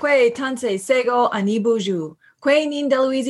[0.00, 2.16] Kwe Tanse Sego Anibuju.
[2.40, 2.88] Kwe Nin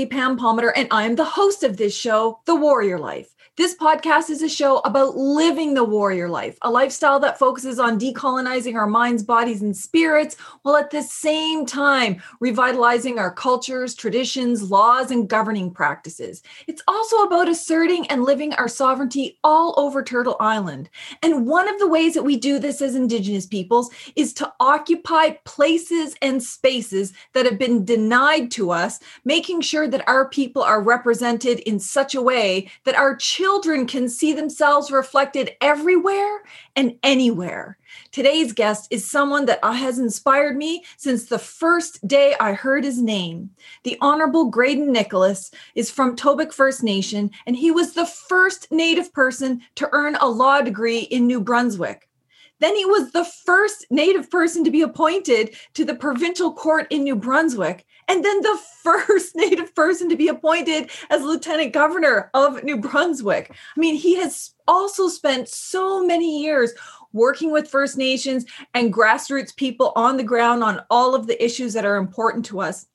[0.09, 3.35] Pam Palmater, and I am the host of this show, The Warrior Life.
[3.61, 8.01] This podcast is a show about living the warrior life, a lifestyle that focuses on
[8.01, 14.71] decolonizing our minds, bodies, and spirits, while at the same time revitalizing our cultures, traditions,
[14.71, 16.43] laws, and governing practices.
[16.69, 20.89] It's also about asserting and living our sovereignty all over Turtle Island.
[21.23, 25.33] And one of the ways that we do this as Indigenous peoples is to occupy
[25.45, 30.81] places and spaces that have been denied to us, making sure that our people are
[30.81, 36.45] represented in such a way that our children children can see themselves reflected everywhere
[36.77, 37.77] and anywhere.
[38.13, 43.03] Today's guest is someone that has inspired me since the first day I heard his
[43.03, 43.51] name.
[43.83, 49.13] The Honorable Graydon Nicholas is from Tobique First Nation, and he was the first Native
[49.13, 52.09] person to earn a law degree in New Brunswick.
[52.61, 57.03] Then he was the first Native person to be appointed to the provincial court in
[57.03, 62.65] New Brunswick and then the first Native person to be appointed as Lieutenant Governor of
[62.65, 63.53] New Brunswick.
[63.77, 66.73] I mean, he has also spent so many years
[67.13, 71.73] working with First Nations and grassroots people on the ground on all of the issues
[71.75, 72.87] that are important to us.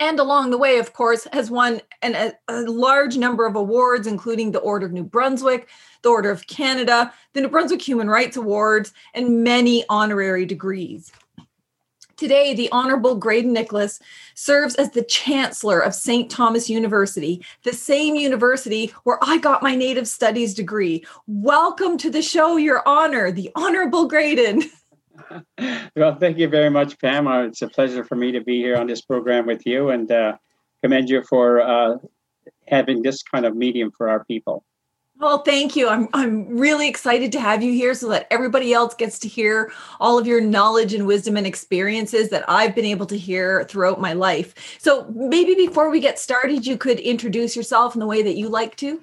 [0.00, 4.06] And along the way, of course, has won an, a, a large number of awards,
[4.06, 5.68] including the Order of New Brunswick,
[6.02, 11.10] the Order of Canada, the New Brunswick Human Rights Awards, and many honorary degrees.
[12.18, 14.00] Today, the Honorable Graydon Nicholas
[14.34, 16.28] serves as the Chancellor of St.
[16.28, 21.04] Thomas University, the same university where I got my Native Studies degree.
[21.28, 24.64] Welcome to the show, Your Honor, the Honorable Graydon.
[25.96, 27.28] well, thank you very much, Pam.
[27.28, 30.10] Uh, it's a pleasure for me to be here on this program with you and
[30.10, 30.36] uh,
[30.82, 31.98] commend you for uh,
[32.66, 34.64] having this kind of medium for our people.
[35.20, 35.88] Well, thank you.
[35.88, 39.72] I'm I'm really excited to have you here so that everybody else gets to hear
[39.98, 44.00] all of your knowledge and wisdom and experiences that I've been able to hear throughout
[44.00, 44.54] my life.
[44.78, 48.48] So maybe before we get started, you could introduce yourself in the way that you
[48.48, 49.02] like to.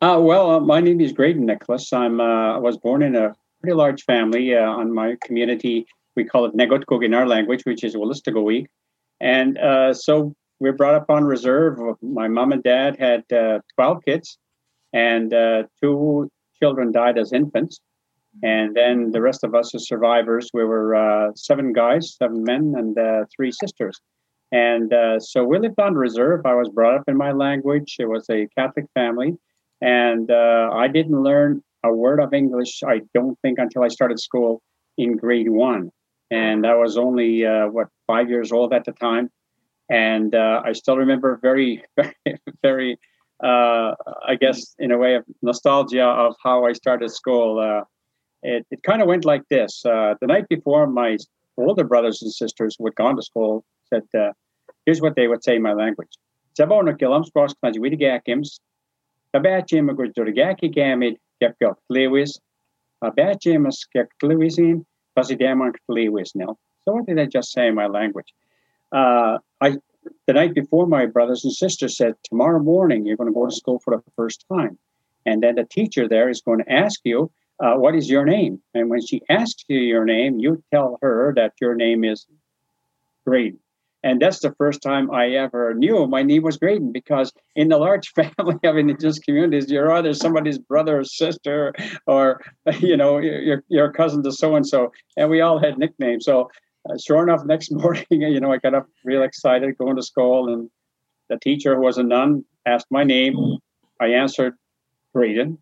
[0.00, 1.92] Uh, well, uh, my name is Graydon Nicholas.
[1.92, 5.86] I'm uh, I was born in a pretty large family uh, on my community.
[6.14, 8.68] We call it Neqotkuk in our language, which is Wolastoqiyik.
[9.20, 11.78] And uh, so we're brought up on reserve.
[12.00, 14.38] My mom and dad had uh, 12 kids
[14.96, 17.80] and uh, two children died as infants.
[18.42, 22.74] And then the rest of us as survivors, we were uh, seven guys, seven men,
[22.76, 24.00] and uh, three sisters.
[24.52, 26.46] And uh, so we lived on reserve.
[26.46, 27.96] I was brought up in my language.
[27.98, 29.36] It was a Catholic family.
[29.82, 34.18] And uh, I didn't learn a word of English, I don't think, until I started
[34.18, 34.62] school
[34.96, 35.90] in grade one.
[36.30, 39.30] And I was only, uh, what, five years old at the time.
[39.90, 42.98] And I still remember very, very, very
[43.42, 43.94] uh,
[44.26, 47.58] I guess, in a way of nostalgia of how I started school.
[47.58, 47.84] Uh,
[48.42, 49.84] it, it kind of went like this.
[49.84, 51.16] Uh, the night before, my
[51.56, 54.32] older brothers and sisters would go to school, said, uh,
[54.84, 56.12] here's what they would say in my language.
[57.32, 57.54] Cross
[66.34, 66.58] nil.
[66.84, 68.32] So what did I just say in my language?
[68.92, 69.76] Uh, I
[70.26, 73.54] the night before, my brothers and sisters said, Tomorrow morning, you're going to go to
[73.54, 74.78] school for the first time.
[75.24, 77.30] And then the teacher there is going to ask you,
[77.62, 78.60] uh, What is your name?
[78.74, 82.26] And when she asks you your name, you tell her that your name is
[83.26, 83.60] Graydon.
[84.06, 87.78] And that's the first time I ever knew my name was Graydon because in the
[87.78, 91.74] large family of indigenous communities, you're either somebody's brother or sister
[92.06, 92.40] or,
[92.78, 94.92] you know, your, your cousin to so and so.
[95.16, 96.24] And we all had nicknames.
[96.24, 96.50] So
[96.88, 100.52] uh, sure enough, next morning, you know, I got up real excited going to school,
[100.52, 100.70] and
[101.28, 103.58] the teacher, who was a nun, asked my name.
[104.00, 104.54] I answered,
[105.14, 105.58] Graydon.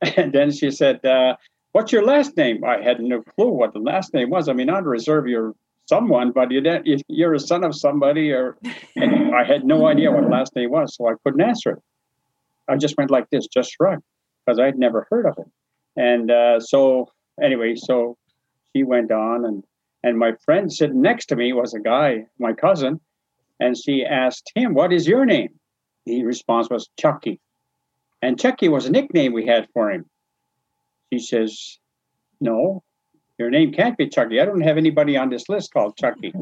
[0.16, 1.34] And then she said, uh,
[1.72, 2.64] What's your last name?
[2.64, 4.48] I had no clue what the last name was.
[4.48, 5.54] I mean, on reserve, you're
[5.86, 6.62] someone, but you
[7.08, 8.56] you're a son of somebody, or
[8.96, 11.78] I had no idea what the last name was, so I couldn't answer it.
[12.68, 14.02] I just went like this, just shrugged,
[14.46, 15.46] because I'd never heard of it.
[15.96, 17.10] And uh, so,
[17.42, 18.16] anyway, so
[18.72, 19.64] she went on and
[20.02, 23.00] and my friend sitting next to me was a guy, my cousin,
[23.60, 25.58] and she asked him, What is your name?
[26.04, 27.40] His response was Chucky.
[28.22, 30.06] And Chucky was a nickname we had for him.
[31.12, 31.78] She says,
[32.40, 32.82] No,
[33.38, 34.40] your name can't be Chucky.
[34.40, 36.32] I don't have anybody on this list called Chucky.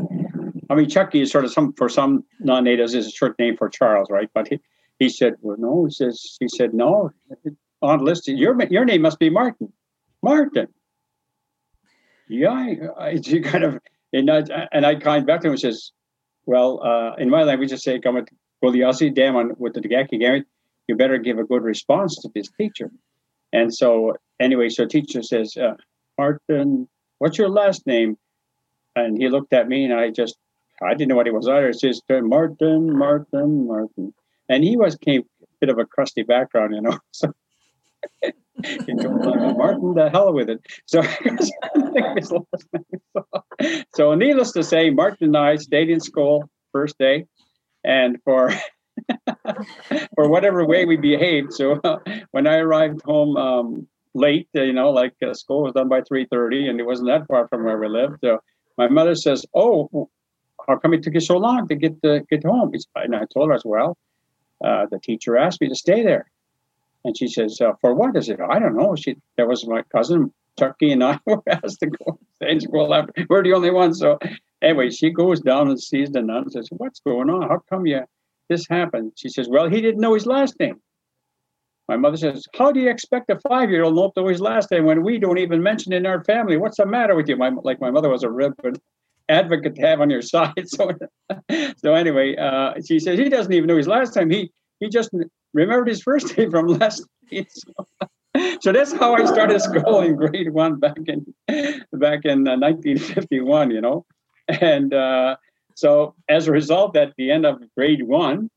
[0.68, 3.68] I mean, Chucky is sort of some for some non-natives is a short name for
[3.68, 4.28] Charles, right?
[4.34, 4.60] But he,
[4.98, 7.12] he said, "Well, no." He says, "He said no."
[7.82, 9.72] On list, your your name must be Martin.
[10.22, 10.66] Martin
[12.28, 13.80] yeah, I, I kind of,
[14.12, 15.92] and I, and I kind back to him and says,
[16.46, 18.28] well, uh, in my language, I say, come with
[18.62, 20.44] Goliasi Dam on with the Dagaki game,
[20.86, 22.90] you better give a good response to this teacher.
[23.52, 25.74] And so, anyway, so teacher says, uh,
[26.16, 26.88] Martin,
[27.18, 28.16] what's your last name?
[28.96, 30.36] and he looked at me, and I just
[30.82, 31.72] I didn't know what he was either.
[31.72, 34.12] Just uh, Martin, Martin, Martin,
[34.48, 36.98] and he was came a bit of a crusty background, you know.
[37.12, 37.32] So
[38.22, 40.60] you know, Martin, the hell with it.
[40.86, 41.02] So,
[43.94, 47.26] so needless to say, Martin and I stayed in school first day,
[47.84, 48.52] and for
[50.14, 51.52] for whatever way we behaved.
[51.52, 51.80] So
[52.30, 56.26] when I arrived home um, late, you know, like uh, school was done by three
[56.30, 58.18] thirty, and it wasn't that far from where we lived.
[58.22, 58.40] So
[58.78, 60.08] my mother says, "Oh,
[60.66, 63.50] how come it took you so long to get to get home?" And I told
[63.50, 63.96] her well.
[64.64, 66.30] Uh, the teacher asked me to stay there.
[67.06, 69.82] And she says, uh, "For what?" I said, "I don't know." She that was my
[69.94, 72.92] cousin Turkey and I were asked to go to school.
[72.92, 73.26] After.
[73.28, 74.00] We're the only ones.
[74.00, 74.18] So
[74.60, 77.48] anyway, she goes down and sees the nun and says, "What's going on?
[77.48, 78.02] How come you
[78.48, 80.80] this happened?" She says, "Well, he didn't know his last name."
[81.88, 84.84] My mother says, "How do you expect a five-year-old not to know his last name
[84.84, 86.56] when we don't even mention it in our family?
[86.56, 88.80] What's the matter with you?" My like my mother was a good
[89.28, 90.68] advocate to have on your side.
[90.68, 90.90] So
[91.76, 94.30] so anyway, uh, she says he doesn't even know his last name.
[94.30, 94.50] He
[94.80, 95.10] he just
[95.54, 97.50] remembered his first name from last night.
[97.50, 97.72] So,
[98.60, 101.34] so that's how I started school in grade one back in
[101.92, 103.70] back in uh, 1951.
[103.70, 104.06] You know,
[104.48, 105.36] and uh,
[105.74, 108.50] so as a result, at the end of grade one,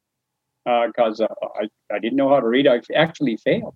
[0.66, 3.76] because uh, uh, I I didn't know how to read, I actually failed.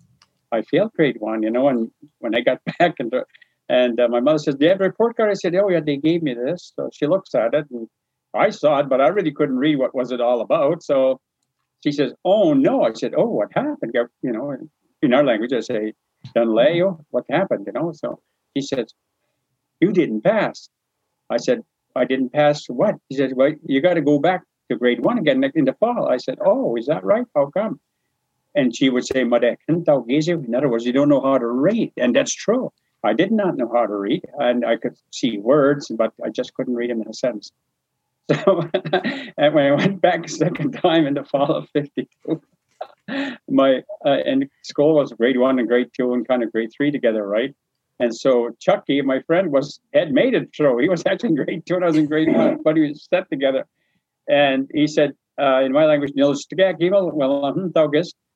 [0.52, 1.42] I failed grade one.
[1.42, 3.24] You know, and when I got back into
[3.68, 5.80] and uh, my mother says, "Do you have a report card?" I said, "Oh yeah,
[5.80, 7.88] they gave me this." So she looks at it, and
[8.34, 10.82] I saw it, but I really couldn't read what was it all about.
[10.82, 11.20] So
[11.84, 14.56] she says, "Oh no!" I said, "Oh, what happened?" You know,
[15.02, 15.92] in our language, I say,
[16.34, 17.92] "Dunleo, oh, what happened?" You know.
[17.92, 18.20] So
[18.54, 18.86] he says,
[19.80, 20.70] "You didn't pass."
[21.28, 21.60] I said,
[21.94, 25.18] "I didn't pass what?" He said, "Well, you got to go back to grade one
[25.18, 27.26] again in the fall." I said, "Oh, is that right?
[27.34, 27.80] How come?"
[28.54, 31.92] And she would say, In other words, you don't know how to read.
[31.96, 32.72] And that's true.
[33.02, 36.54] I did not know how to read, and I could see words, but I just
[36.54, 37.50] couldn't read them in a sentence.
[38.44, 38.62] So
[39.36, 42.40] and when I went back a second time in the fall of 52,
[43.50, 46.90] my uh, and school was grade one and grade two and kind of grade three
[46.90, 47.54] together, right?
[48.00, 50.78] And so Chucky, my friend, was had made it through.
[50.78, 53.02] He was actually in grade two and I was in grade one, but he was
[53.02, 53.66] stepped together.
[54.28, 56.34] And he said, uh, in my language, well,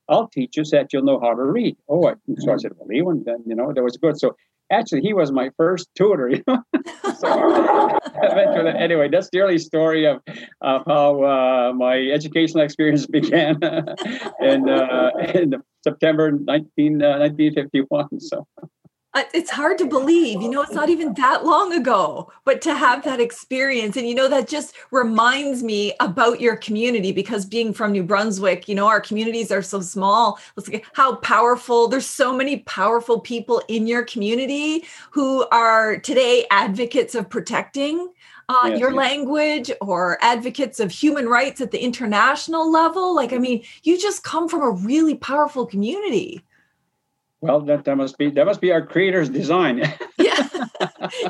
[0.08, 1.76] I'll teach you so that you'll know how to read.
[1.88, 4.18] Oh, so I said, well, Leon, then, you know, that was good.
[4.18, 4.36] So
[4.70, 6.62] actually he was my first tutor you know
[7.18, 7.98] so
[8.78, 10.20] anyway that's the early story of,
[10.60, 13.58] of how uh, my educational experience began
[14.40, 18.46] in, uh, in september 19, uh, 1951 so
[19.32, 23.04] it's hard to believe you know it's not even that long ago but to have
[23.04, 27.92] that experience and you know that just reminds me about your community because being from
[27.92, 30.38] new brunswick you know our communities are so small.
[30.56, 35.98] Let's look at how powerful there's so many powerful people in your community who are
[35.98, 38.12] today advocates of protecting
[38.48, 38.96] uh, yes, your yes.
[38.96, 43.14] language or advocates of human rights at the international level.
[43.14, 46.42] Like i mean you just come from a really powerful community
[47.40, 49.78] well, that, that must be that must be our creator's design.
[50.18, 50.48] yeah.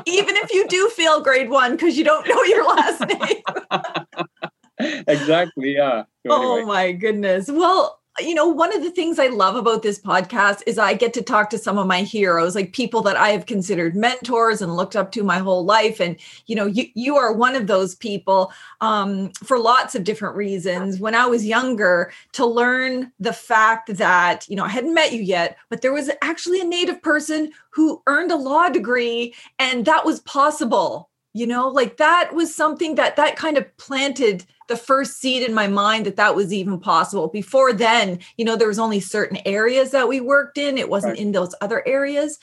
[0.05, 5.03] Even if you do fail grade one because you don't know your last name.
[5.07, 5.75] exactly.
[5.75, 6.03] Yeah.
[6.25, 6.67] So oh anyway.
[6.67, 7.49] my goodness.
[7.49, 11.13] Well, you know, one of the things I love about this podcast is I get
[11.13, 14.75] to talk to some of my heroes, like people that I have considered mentors and
[14.75, 15.99] looked up to my whole life.
[15.99, 20.35] And, you know, you, you are one of those people um, for lots of different
[20.35, 20.99] reasons.
[20.99, 25.21] When I was younger, to learn the fact that, you know, I hadn't met you
[25.21, 30.05] yet, but there was actually a Native person who earned a law degree and that
[30.05, 35.19] was possible, you know, like that was something that that kind of planted the first
[35.19, 37.27] seed in my mind that that was even possible.
[37.27, 40.77] Before then, you know, there was only certain areas that we worked in.
[40.77, 41.19] It wasn't right.
[41.19, 42.39] in those other areas.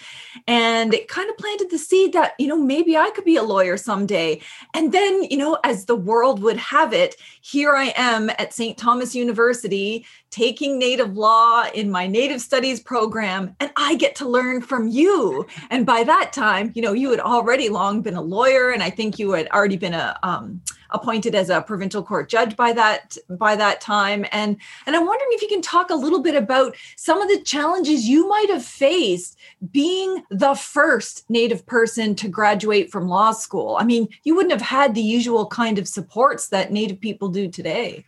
[0.47, 3.42] And it kind of planted the seed that, you know, maybe I could be a
[3.42, 4.40] lawyer someday.
[4.75, 8.76] And then, you know, as the world would have it, here I am at St.
[8.76, 14.61] Thomas University taking native law in my native studies program and I get to learn
[14.61, 15.47] from you.
[15.71, 18.90] And by that time, you know, you had already long been a lawyer and I
[18.90, 23.16] think you had already been a um, appointed as a provincial court judge by that
[23.31, 26.75] by that time and and i'm wondering if you can talk a little bit about
[26.97, 29.37] some of the challenges you might have faced
[29.71, 34.62] being the first native person to graduate from law school i mean you wouldn't have
[34.62, 38.05] had the usual kind of supports that native people do today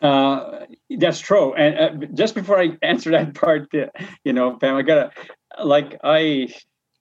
[0.00, 0.66] uh,
[0.98, 1.54] that's true.
[1.54, 3.86] And uh, just before I answer that part, uh,
[4.24, 5.10] you know, Pam, I gotta
[5.62, 6.54] like I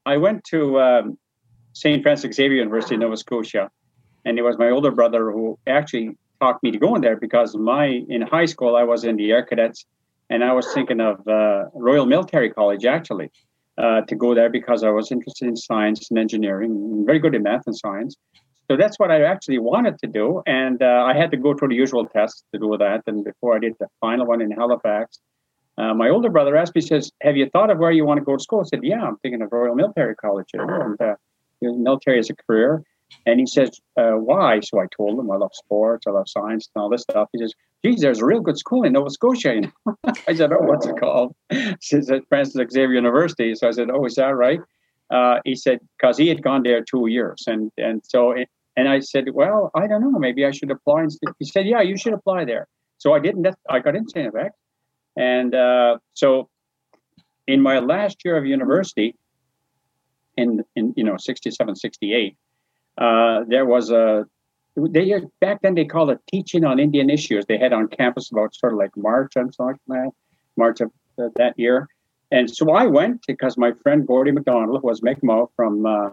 [0.06, 1.18] I went to um,
[1.74, 2.02] St.
[2.02, 3.70] Francis Xavier University in Nova Scotia,
[4.28, 7.56] and it was my older brother who actually talked me to go in there because
[7.56, 9.86] my in high school I was in the Air Cadets,
[10.30, 13.32] and I was thinking of uh, Royal Military College actually
[13.78, 17.44] uh, to go there because I was interested in science and engineering, very good in
[17.44, 18.16] math and science.
[18.70, 20.44] So that's what I actually wanted to do.
[20.46, 23.04] And uh, I had to go through the usual tests to do that.
[23.08, 25.20] And before I did the final one in Halifax,
[25.78, 28.26] uh, my older brother asked me, says, Have you thought of where you want to
[28.26, 28.60] go to school?
[28.60, 30.50] I said, Yeah, I'm thinking of Royal Military College.
[30.54, 31.16] And uh,
[31.62, 32.84] military as a career.
[33.26, 34.60] And he says, uh, Why?
[34.62, 37.30] So I told him, I love sports, I love science, and all this stuff.
[37.34, 39.62] He says, Geez, there's a real good school in Nova Scotia.
[40.28, 41.36] I said, Oh, what's it called?
[41.50, 43.54] He says, at Francis Xavier University.
[43.56, 44.60] So I said, Oh, is that right?
[45.10, 47.44] Uh, he said, Because he had gone there two years.
[47.48, 50.20] And, and so it, and I said, well, I don't know.
[50.20, 51.02] Maybe I should apply.
[51.02, 52.68] And he said, yeah, you should apply there.
[53.00, 53.48] So I didn't.
[53.68, 54.32] I got into St.
[55.18, 56.48] And uh, so
[57.48, 59.16] in my last year of university,
[60.38, 62.38] in, in you know, 67, 68,
[62.98, 64.26] uh, there was a,
[64.76, 67.46] they back then they called it teaching on Indian issues.
[67.46, 70.12] They had on campus about sort of like March and something like that,
[70.56, 71.88] March of uh, that year.
[72.32, 76.10] And so I went because my friend Gordy McDonald was Mi'kmaq from uh,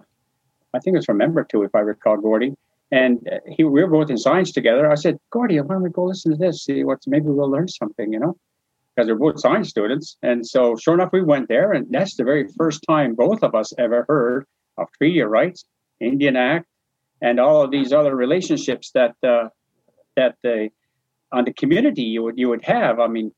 [0.75, 2.55] I think it was from Membertou, if I recall, Gordy.
[2.91, 4.91] And uh, he, we were both in science together.
[4.91, 6.65] I said, Gordy, why don't we go listen to this?
[6.65, 8.37] See what's maybe we'll learn something, you know?
[8.95, 10.17] Because we're both science students.
[10.23, 13.55] And so, sure enough, we went there, and that's the very first time both of
[13.55, 15.65] us ever heard of treaty rights,
[16.01, 16.67] Indian Act,
[17.23, 19.49] and all of these other relationships that uh,
[20.17, 20.71] that the
[21.33, 23.01] on the community you would you would have.
[23.01, 23.33] I mean,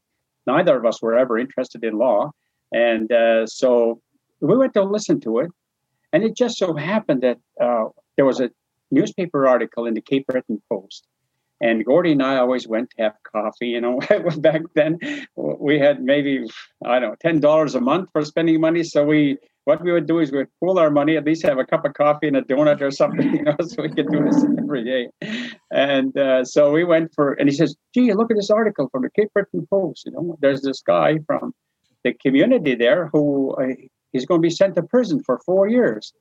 [0.46, 2.32] neither of us were ever interested in law,
[2.72, 4.00] and uh, so
[4.40, 5.50] we went to listen to it,
[6.12, 8.50] and it just so happened that uh, there was a
[8.90, 11.06] newspaper article in the Cape Breton Post.
[11.60, 13.68] And Gordy and I always went to have coffee.
[13.68, 14.00] You know,
[14.38, 14.98] back then
[15.36, 16.46] we had maybe,
[16.84, 18.82] I don't know, $10 a month for spending money.
[18.84, 21.64] So we, what we would do is we'd pool our money, at least have a
[21.64, 24.44] cup of coffee and a donut or something, you know, so we could do this
[24.58, 25.08] every day.
[25.70, 29.02] And uh, so we went for, and he says, gee, look at this article from
[29.02, 30.06] the Cape Breton Post.
[30.06, 31.52] You know, there's this guy from
[32.04, 33.74] the community there who uh,
[34.12, 36.12] he's going to be sent to prison for four years.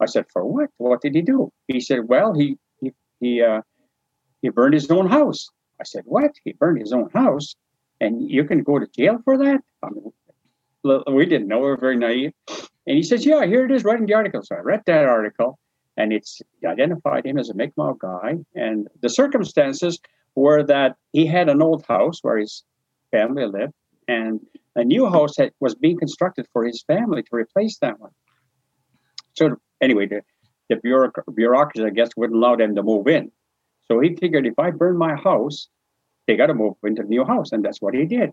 [0.00, 0.70] I said, for what?
[0.78, 1.52] What did he do?
[1.68, 3.60] He said, well, he he he uh,
[4.42, 5.48] he burned his own house.
[5.80, 6.32] I said, what?
[6.44, 7.54] He burned his own house,
[8.00, 9.60] and you can go to jail for that?
[9.82, 10.12] I mean,
[11.12, 11.58] we didn't know.
[11.58, 12.32] We were very naive.
[12.86, 14.42] And he says, yeah, here it is, right in the article.
[14.42, 15.58] So I read that article,
[15.96, 18.38] and it's identified him as a Mi'kmaq guy.
[18.54, 20.00] And the circumstances
[20.34, 22.64] were that he had an old house where his
[23.10, 23.74] family lived,
[24.08, 24.40] and
[24.76, 28.12] a new house had, was being constructed for his family to replace that one.
[29.34, 30.22] So anyway, the,
[30.68, 30.76] the
[31.34, 33.30] bureaucracy, I guess, wouldn't allow them to move in.
[33.90, 35.68] So he figured if I burn my house,
[36.26, 38.30] they got to move into the new house, and that's what he did.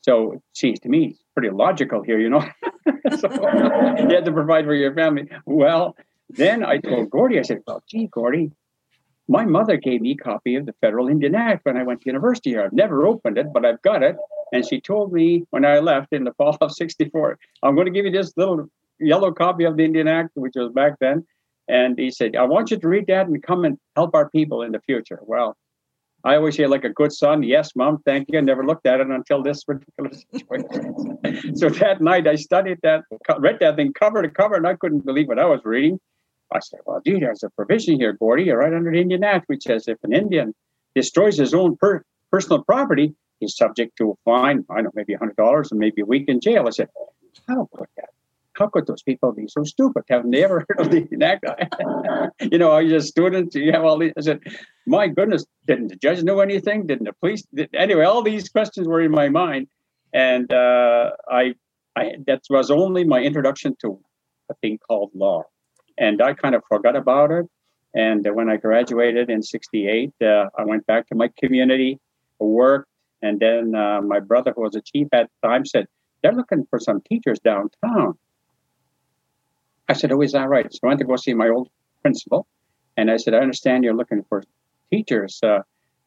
[0.00, 2.40] So it seems to me pretty logical here, you know.
[3.18, 5.30] so you had to provide for your family.
[5.46, 5.96] Well,
[6.28, 8.50] then I told Gordy, I said, "Well, gee, Gordy,
[9.28, 12.06] my mother gave me a copy of the Federal Indian Act when I went to
[12.06, 12.64] university here.
[12.64, 14.16] I've never opened it, but I've got it.
[14.52, 17.92] And she told me when I left in the fall of 64, I'm going to
[17.92, 18.66] give you this little
[18.98, 21.24] yellow copy of the Indian Act, which was back then.
[21.70, 24.62] And he said, I want you to read that and come and help our people
[24.62, 25.20] in the future.
[25.22, 25.56] Well,
[26.24, 28.38] I always say, like a good son, yes, mom, thank you.
[28.38, 31.56] I never looked at it until this particular situation.
[31.56, 33.04] so that night I studied that,
[33.38, 35.98] read that thing cover to cover, and I couldn't believe what I was reading.
[36.52, 39.62] I said, well, dude, there's a provision here, Gordy, right under the Indian Act, which
[39.62, 40.52] says if an Indian
[40.96, 45.14] destroys his own per- personal property, he's subject to a fine, I don't know, maybe
[45.14, 46.66] $100 and maybe a week in jail.
[46.66, 46.88] I said,
[47.48, 48.10] I don't could that?
[48.60, 50.04] How could those people be so stupid?
[50.08, 51.44] Haven't they ever heard of the Act?
[52.52, 53.54] you know, are you a student?
[53.54, 54.12] You have all these.
[54.16, 54.40] I said,
[54.86, 56.86] my goodness, didn't the judge know anything?
[56.86, 57.42] Didn't the police?
[57.52, 59.66] Did, anyway, all these questions were in my mind.
[60.12, 61.54] And uh, I,
[61.96, 63.98] I, that was only my introduction to
[64.50, 65.44] a thing called law
[66.00, 67.46] and I kind of forgot about it.
[67.94, 72.00] And when I graduated in '68, uh, I went back to my community,
[72.38, 72.88] worked,
[73.20, 75.86] and then uh, my brother, who was a chief at the time, said
[76.22, 78.18] they're looking for some teachers downtown.
[79.90, 81.68] I said, "Oh, is that right?" So I went to go see my old
[82.02, 82.46] principal,
[82.96, 84.44] and I said, "I understand you're looking for
[84.92, 85.62] teachers." Uh,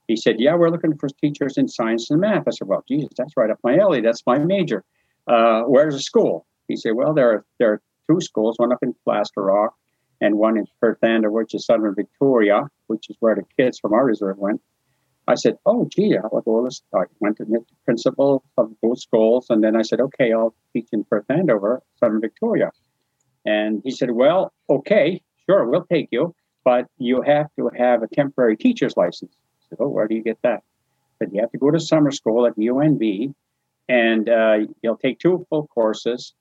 [0.08, 3.12] he said, "Yeah, we're looking for teachers in science and math." I said, "Well, Jesus,
[3.18, 4.00] that's right up my alley.
[4.00, 4.86] That's my major.
[5.28, 8.82] Uh, where's the school?" He said, "Well, there are there are two schools, one up
[8.84, 9.75] in Plaster Rock
[10.22, 13.92] and one in Perth Perthander, which is southern Victoria, which is where the kids from
[13.92, 14.62] our reserve went.
[15.28, 19.48] I said, "Oh, gee, I'll go." I went to meet the principal of both schools,
[19.50, 22.72] and then I said, "Okay, I'll teach in Perth Andover, Southern Victoria."
[23.46, 28.08] And he said, "Well, okay, sure, we'll take you, but you have to have a
[28.08, 30.64] temporary teacher's license." I said, "Oh, where do you get that?"
[31.20, 33.34] But you have to go to summer school at UNB,
[33.90, 36.34] and uh, you'll take two full courses,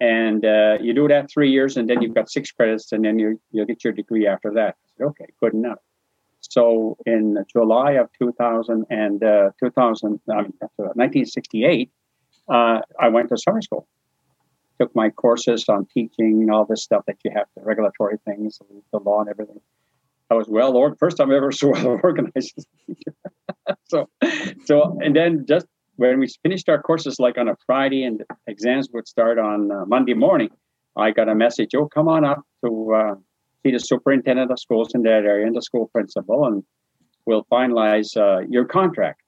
[0.00, 3.18] and uh, you do that three years, and then you've got six credits, and then
[3.18, 4.76] you you'll get your degree after that.
[4.76, 5.78] I Said, okay, good enough.
[6.40, 11.90] So in July of 2000 and uh, 2000, I mean, 1968,
[12.48, 13.86] uh, I went to summer school.
[14.80, 18.58] Took my courses on teaching all this stuff that you have, the regulatory things,
[18.92, 19.60] the law and everything.
[20.30, 21.00] I was well organized.
[21.00, 22.66] First time ever so well organized.
[23.88, 24.08] so,
[24.64, 28.88] so, and then just when we finished our courses, like on a Friday, and exams
[28.92, 30.50] would start on uh, Monday morning,
[30.96, 31.74] I got a message.
[31.74, 33.14] Oh, come on up to uh,
[33.62, 36.62] see the superintendent of schools in that area and the school principal, and
[37.26, 39.20] we'll finalize uh, your contract.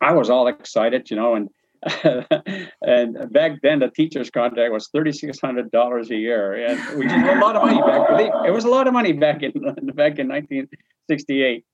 [0.00, 1.48] I was all excited, you know, and
[2.82, 7.06] and back then the teacher's contract was thirty six hundred dollars a year, and which
[7.06, 8.46] is a lot of money back.
[8.46, 9.52] It was a lot of money back in
[9.94, 10.68] back in nineteen
[11.08, 11.64] sixty eight.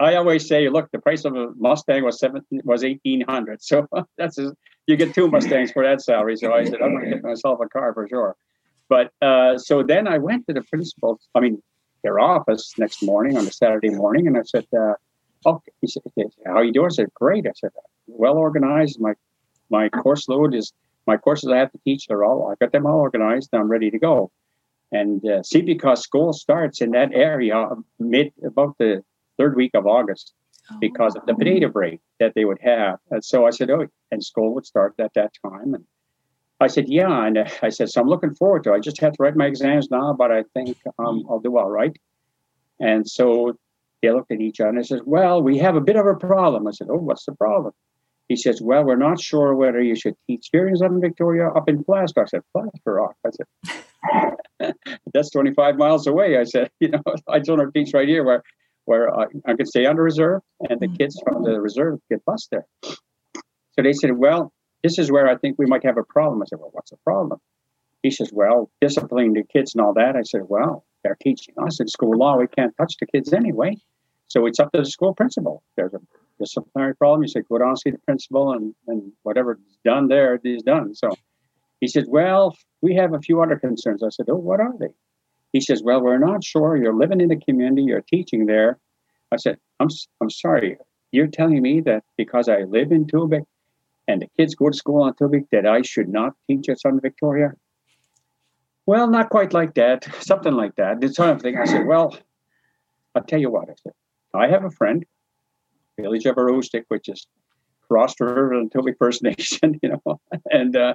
[0.00, 3.86] I always say, look, the price of a Mustang was seven was eighteen hundred, so
[4.18, 4.38] that's
[4.86, 6.36] you get two Mustangs for that salary.
[6.36, 8.36] So I said, I'm going to get myself a car for sure.
[8.88, 11.20] But uh, so then I went to the principal.
[11.34, 11.62] I mean,
[12.02, 14.94] their office next morning on a Saturday morning, and I said, uh,
[15.46, 16.02] "Okay." He said,
[16.46, 17.70] "How you doing?" I said, "Great." I said,
[18.06, 19.00] "Well organized.
[19.00, 19.14] My
[19.72, 20.72] my course load is
[21.06, 22.06] my courses I have to teach.
[22.06, 23.50] They're all I got them all organized.
[23.52, 24.30] I'm ready to go.
[24.92, 27.66] And uh, see, because school starts in that area
[27.98, 29.02] mid about the
[29.38, 30.34] third week of August
[30.70, 30.76] oh.
[30.80, 32.98] because of the potato break that they would have.
[33.10, 35.74] And so I said, oh, and school would start at that time.
[35.74, 35.84] And
[36.60, 37.26] I said, yeah.
[37.26, 38.76] And uh, I said, so I'm looking forward to it.
[38.76, 41.70] I just have to write my exams now, but I think um, I'll do all
[41.70, 41.96] right.
[42.78, 43.56] And so
[44.02, 46.14] they looked at each other and I said, well, we have a bit of a
[46.14, 46.66] problem.
[46.66, 47.72] I said, oh, what's the problem?
[48.32, 51.68] He says, Well, we're not sure whether you should teach here in Southern Victoria up
[51.68, 52.22] in Plaster.
[52.22, 53.14] I said, Plaster Rock.
[53.26, 53.30] I
[54.62, 54.74] said,
[55.12, 56.38] That's 25 miles away.
[56.38, 58.42] I said, You know, I don't to teach right here where
[58.86, 60.94] where I, I could stay under reserve and the hmm.
[60.94, 62.64] kids from the reserve get bused there.
[62.84, 64.50] So they said, Well,
[64.82, 66.40] this is where I think we might have a problem.
[66.40, 67.38] I said, Well, what's the problem?
[68.02, 70.16] He says, Well, disciplining the kids and all that.
[70.16, 72.38] I said, Well, they're teaching us in school law.
[72.38, 73.76] We can't touch the kids anyway.
[74.28, 75.62] So it's up to the school principal.
[75.76, 76.00] There's a
[76.38, 77.22] disciplinary problem.
[77.22, 80.94] He said, go down see the principal and, and whatever is done there is done.
[80.94, 81.10] So
[81.80, 84.02] he said, well, we have a few other concerns.
[84.02, 84.94] I said, oh, what are they?
[85.52, 86.76] He says, well, we're not sure.
[86.76, 87.82] You're living in the community.
[87.82, 88.78] You're teaching there.
[89.30, 89.88] I said, I'm,
[90.20, 90.78] I'm sorry.
[91.10, 93.44] You're telling me that because I live in Tobique
[94.08, 97.00] and the kids go to school on Tobique that I should not teach at Southern
[97.00, 97.52] Victoria?
[98.86, 100.08] Well, not quite like that.
[100.20, 101.00] Something like that.
[101.00, 101.56] This sort of thing.
[101.56, 102.16] I said, well,
[103.14, 103.68] I'll tell you what.
[103.68, 103.92] I said,
[104.34, 105.04] I have a friend
[106.02, 107.26] village of Aroostook, which is
[107.84, 110.94] across the river and Tobique First Nation, you know, and uh,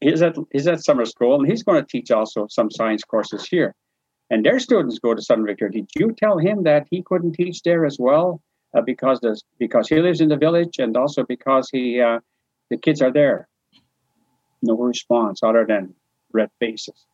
[0.00, 3.46] he's at he's at summer school, and he's going to teach also some science courses
[3.46, 3.74] here.
[4.30, 5.72] And their students go to Southern Victoria.
[5.72, 8.40] Did you tell him that he couldn't teach there as well
[8.76, 12.20] uh, because the, because he lives in the village and also because he uh,
[12.70, 13.48] the kids are there?
[14.62, 15.94] No response other than
[16.32, 17.06] red faces.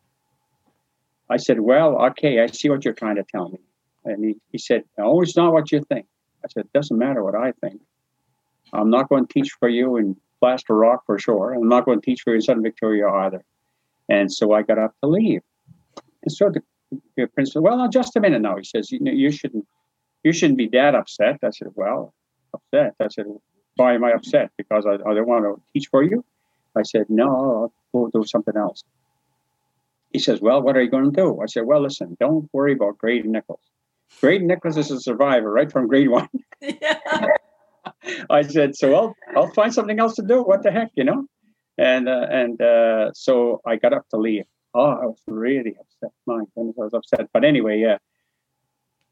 [1.30, 3.60] I said, "Well, okay, I see what you're trying to tell me."
[4.04, 6.06] And he, he said, "No, it's not what you think."
[6.44, 7.80] I said, it doesn't matter what I think.
[8.72, 11.54] I'm not going to teach for you in Plaster Rock for sure.
[11.54, 13.44] I'm not going to teach for you in Southern Victoria either.
[14.08, 15.42] And so I got up to leave.
[16.22, 16.62] And so the,
[17.16, 18.56] the principal, well, just a minute now.
[18.56, 19.66] He says, you, you shouldn't,
[20.24, 21.38] you shouldn't be that upset.
[21.42, 22.12] I said, well,
[22.52, 22.94] upset.
[23.00, 23.26] I said,
[23.76, 24.50] why am I upset?
[24.56, 26.24] Because I, I don't want to teach for you.
[26.76, 28.82] I said, no, go do something else.
[30.12, 31.40] He says, well, what are you going to do?
[31.42, 33.60] I said, well, listen, don't worry about Graydon Nichols.
[34.20, 36.28] Graydon Nichols is a survivor, right from grade one.
[36.62, 36.98] Yeah.
[38.30, 40.42] I said, so I'll I'll find something else to do.
[40.42, 41.24] What the heck, you know?
[41.78, 44.44] And uh, and uh, so I got up to leave.
[44.74, 46.10] Oh, I was really upset.
[46.26, 47.28] My goodness, I was upset.
[47.32, 47.98] But anyway, yeah.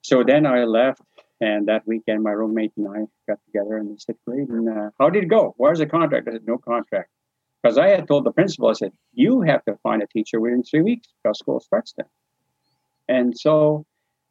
[0.03, 1.03] So then I left,
[1.41, 5.09] and that weekend my roommate and I got together, and he said, "Graydon, uh, how
[5.11, 5.55] did it go?
[5.57, 7.11] Where's the contract?" I said, "No contract."
[7.63, 10.63] Because I had told the principal, I said, "You have to find a teacher within
[10.63, 12.07] three weeks because school starts then."
[13.09, 13.87] And so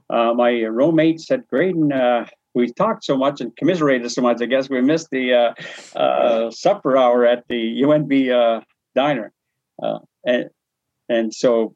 [0.09, 4.41] uh, my roommate said, Graydon, uh, we talked so much and commiserated so much.
[4.41, 8.61] I guess we missed the uh, uh supper hour at the UNB uh,
[8.95, 9.31] diner.
[9.81, 10.49] Uh, and,
[11.09, 11.75] and so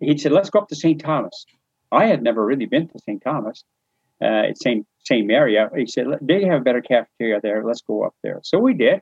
[0.00, 1.00] he said, let's go up to St.
[1.00, 1.46] Thomas.
[1.92, 3.22] I had never really been to St.
[3.22, 3.64] Thomas.
[4.20, 5.70] it's same same area.
[5.74, 7.64] He said they have a better cafeteria there.
[7.64, 8.40] Let's go up there.
[8.44, 9.00] So we did,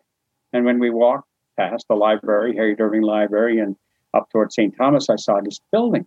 [0.53, 3.77] and when we walked past the library, Harriet Irving Library, and
[4.15, 4.75] up towards St.
[4.77, 6.07] Thomas, I saw this building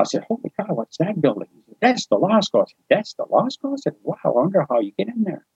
[0.00, 1.48] I said, Holy cow, what's that building?
[1.66, 2.62] Said, That's the law school.
[2.62, 3.74] I said, That's the law school?
[3.74, 5.46] I said, Wow, I wonder how you get in there.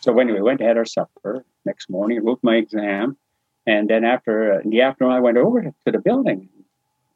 [0.00, 3.16] So when we went to have our supper next morning, wrote my exam.
[3.66, 6.48] And then after in the afternoon, I went over to, the building,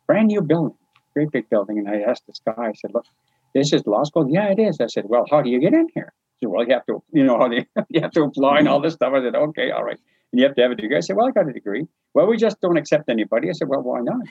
[0.06, 0.76] brand new building,
[1.14, 1.78] great big building.
[1.78, 3.06] And I asked this guy, I said, Look,
[3.54, 4.28] this is law school?
[4.28, 4.80] Yeah, it is.
[4.80, 6.12] I said, Well, how do you get in here?
[6.36, 7.50] He said, Well, you have to, you know,
[7.88, 9.12] you have to apply and all this stuff.
[9.14, 9.98] I said, Okay, all right.
[10.32, 10.96] And you have to have a degree.
[10.96, 11.86] I said, Well, I got a degree.
[12.12, 13.48] Well, we just don't accept anybody.
[13.48, 14.26] I said, Well, why not?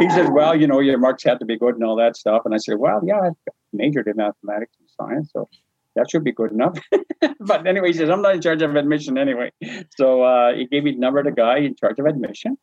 [0.00, 2.42] He says, Well, you know, your marks have to be good and all that stuff.
[2.44, 3.30] And I said, Well, yeah, I
[3.72, 5.48] majored in mathematics and science, so
[5.96, 6.78] that should be good enough.
[7.40, 9.50] but anyway, he says, I'm not in charge of admission anyway.
[9.96, 12.56] So uh, he gave me the number of the guy in charge of admission.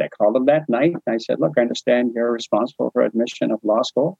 [0.00, 3.50] I called him that night and I said, Look, I understand you're responsible for admission
[3.50, 4.18] of law school.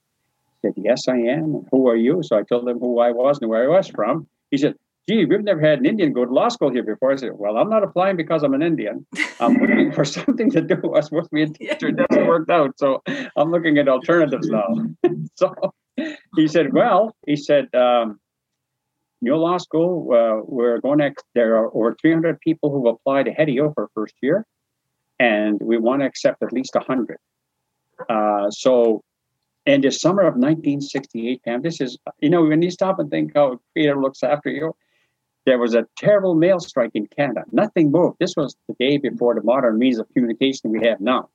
[0.60, 1.54] He said, Yes, I am.
[1.54, 2.22] And who are you?
[2.22, 4.26] So I told him who I was and where I was from.
[4.50, 4.74] He said,
[5.08, 7.12] Gee, we've never had an Indian go to law school here before.
[7.12, 9.04] I said, Well, I'm not applying because I'm an Indian.
[9.40, 10.76] I'm looking for something to do.
[10.84, 11.88] I was supposed to be a teacher.
[11.88, 12.78] It doesn't work out.
[12.78, 13.02] So
[13.36, 14.68] I'm looking at alternatives now.
[15.34, 15.74] so
[16.36, 18.20] he said, Well, he said, um,
[19.22, 23.72] New law school, uh, we're going to, there are over 300 people who applied you
[23.76, 24.44] for first year
[25.20, 27.16] and we want to accept at least 100.
[28.08, 29.02] Uh, so,
[29.64, 33.30] in the summer of 1968, Pam, this is, you know, when you stop and think
[33.36, 34.74] how creator looks after you,
[35.44, 37.44] there was a terrible mail strike in Canada.
[37.52, 38.16] Nothing moved.
[38.20, 41.28] This was the day before the modern means of communication we have now.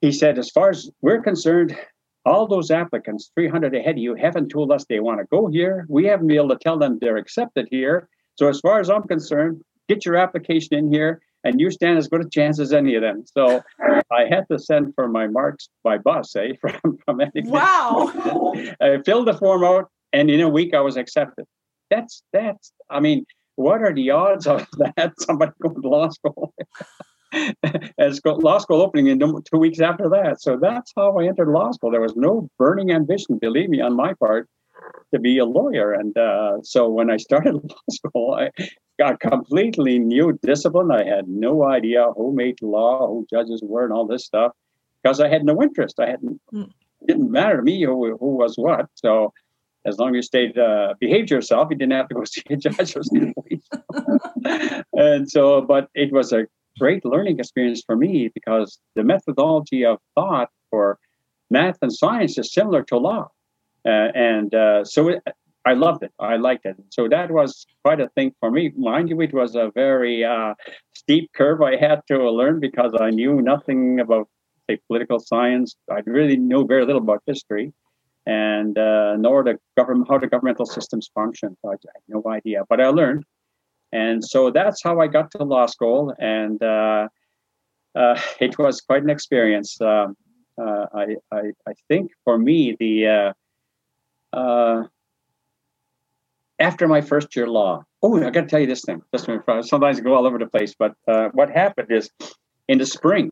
[0.00, 1.76] He said, as far as we're concerned,
[2.24, 5.86] all those applicants, 300 ahead of you, haven't told us they want to go here.
[5.88, 8.08] We haven't been able to tell them they're accepted here.
[8.36, 12.08] So, as far as I'm concerned, get your application in here and you stand as
[12.08, 13.24] good a chance as any of them.
[13.26, 16.52] So I had to send for my marks by bus, eh?
[16.60, 18.52] From, from wow.
[18.80, 21.46] I filled the form out, and in a week I was accepted.
[21.90, 22.72] That's that's.
[22.90, 23.24] I mean,
[23.56, 25.12] what are the odds of that?
[25.18, 26.54] Somebody going to law school.
[27.98, 30.40] As law school opening in two weeks after that.
[30.40, 31.90] So that's how I entered law school.
[31.90, 34.48] There was no burning ambition, believe me, on my part,
[35.12, 35.92] to be a lawyer.
[35.92, 38.50] And uh, so when I started law school, I,
[39.02, 40.90] a completely new discipline.
[40.90, 44.52] I had no idea who made law, who judges were, and all this stuff
[45.02, 46.00] because I had no interest.
[46.00, 46.70] I hadn't mm.
[47.06, 48.86] didn't matter to me who, who was what.
[48.94, 49.32] So
[49.86, 52.56] as long as you stayed uh, behaved yourself, you didn't have to go see a
[52.56, 54.82] judge or see police.
[54.92, 56.46] and so, but it was a
[56.78, 60.98] great learning experience for me because the methodology of thought for
[61.50, 63.28] math and science is similar to law.
[63.84, 65.22] Uh, and uh, so it,
[65.64, 66.12] I loved it.
[66.18, 66.76] I liked it.
[66.90, 68.72] So that was quite a thing for me.
[68.76, 70.54] Mind you, it was a very uh,
[70.94, 74.28] steep curve I had to learn because I knew nothing about,
[74.68, 75.76] say, political science.
[75.90, 77.72] I really knew very little about history,
[78.28, 81.56] and uh, nor the government how the governmental systems function.
[81.64, 83.24] I had no idea, but I learned,
[83.90, 87.08] and so that's how I got to law school, and uh,
[87.94, 89.80] uh it was quite an experience.
[89.80, 90.14] Um,
[90.60, 93.32] uh, I, I, I think for me the
[94.32, 94.82] uh,
[96.58, 97.84] after my first year law.
[98.02, 99.02] Oh, I got to tell you this thing.
[99.16, 102.10] Sometimes I go all over the place, but uh, what happened is
[102.68, 103.30] in the spring,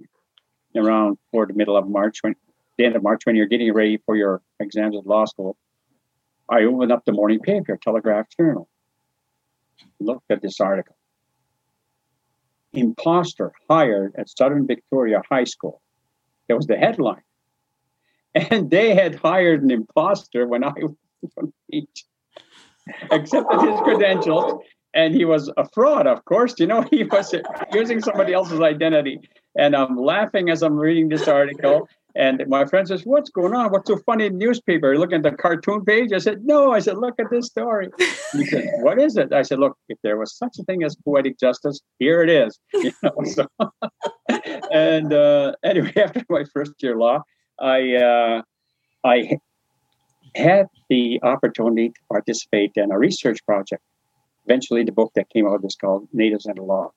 [0.75, 2.35] around toward the middle of March, when
[2.77, 5.57] the end of March, when you're getting ready for your exams at law school,
[6.49, 8.69] I opened up the morning paper, Telegraph Journal.
[10.01, 10.97] Looked at this article.
[12.73, 15.81] Imposter hired at Southern Victoria High School.
[16.49, 17.23] That was the headline.
[18.35, 20.73] And they had hired an imposter when I
[21.23, 21.51] was
[23.11, 24.63] accepted his credentials
[24.95, 27.35] and he was a fraud of course you know he was
[27.73, 29.21] using somebody else's identity
[29.57, 33.71] and i'm laughing as i'm reading this article and my friend says what's going on?
[33.71, 36.13] What's so funny in the newspaper looking at the cartoon page?
[36.13, 37.91] I said no i said look at this story.
[38.33, 39.33] He said what is it?
[39.33, 42.59] I said look if there was such a thing as poetic justice here it is.
[42.75, 43.47] You know so
[44.73, 47.23] and uh, anyway after my first year law
[47.61, 48.43] i uh,
[49.05, 49.39] i
[50.37, 53.83] had the opportunity to participate in a research project.
[54.45, 56.93] Eventually, the book that came out was called Natives and the Law,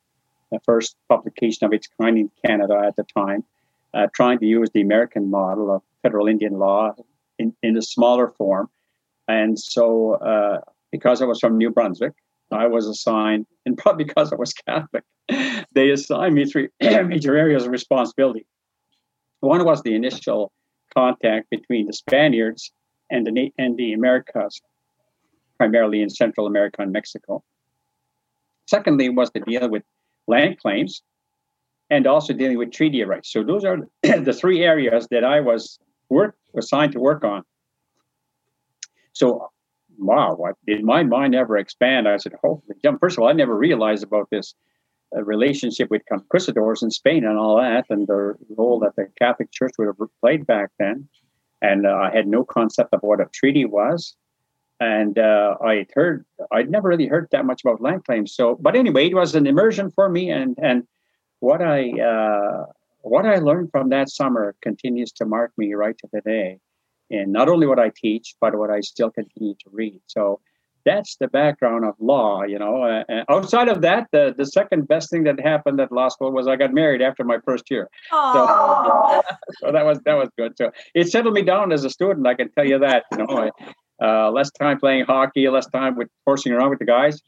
[0.52, 3.44] the first publication of its kind in Canada at the time,
[3.94, 6.94] uh, trying to use the American model of federal Indian law
[7.38, 8.70] in, in a smaller form.
[9.28, 10.60] And so, uh,
[10.92, 12.14] because I was from New Brunswick,
[12.52, 15.04] I was assigned, and probably because I was Catholic,
[15.74, 18.46] they assigned me three major areas of responsibility.
[19.42, 20.52] One was the initial
[20.94, 22.72] contact between the Spaniards
[23.10, 24.62] and the, and the Americas,
[25.58, 27.44] primarily in Central America and Mexico.
[28.68, 29.84] Secondly, was to deal with
[30.28, 31.02] land claims
[31.90, 33.32] and also dealing with treaty rights.
[33.32, 37.44] So those are the three areas that I was work assigned to work on.
[39.14, 39.52] So,
[39.98, 42.08] wow, what, did my mind ever expand?
[42.08, 42.64] I said, oh,
[43.00, 44.54] first of all, I never realized about this
[45.16, 49.52] uh, relationship with conquistadors in Spain and all that, and the role that the Catholic
[49.52, 51.10] Church would have played back then
[51.62, 54.16] and uh, I had no concept of what a treaty was.
[54.80, 58.34] And uh, I heard I'd never really heard that much about land claims.
[58.34, 60.88] So, but anyway, it was an immersion for me, and and
[61.40, 62.66] what I uh,
[63.02, 66.60] what I learned from that summer continues to mark me right to today,
[67.10, 70.02] and not only what I teach, but what I still continue to read.
[70.08, 70.42] So
[70.86, 72.44] that's the background of law.
[72.44, 76.10] You know, uh, outside of that, the, the second best thing that happened at law
[76.10, 77.90] school was I got married after my first year.
[78.10, 78.12] So,
[79.60, 80.54] so, that was that was good.
[80.58, 82.28] So it settled me down as a student.
[82.28, 83.04] I can tell you that.
[83.12, 83.52] You know,
[84.02, 87.22] uh, less time playing hockey, less time with forcing around with the guys,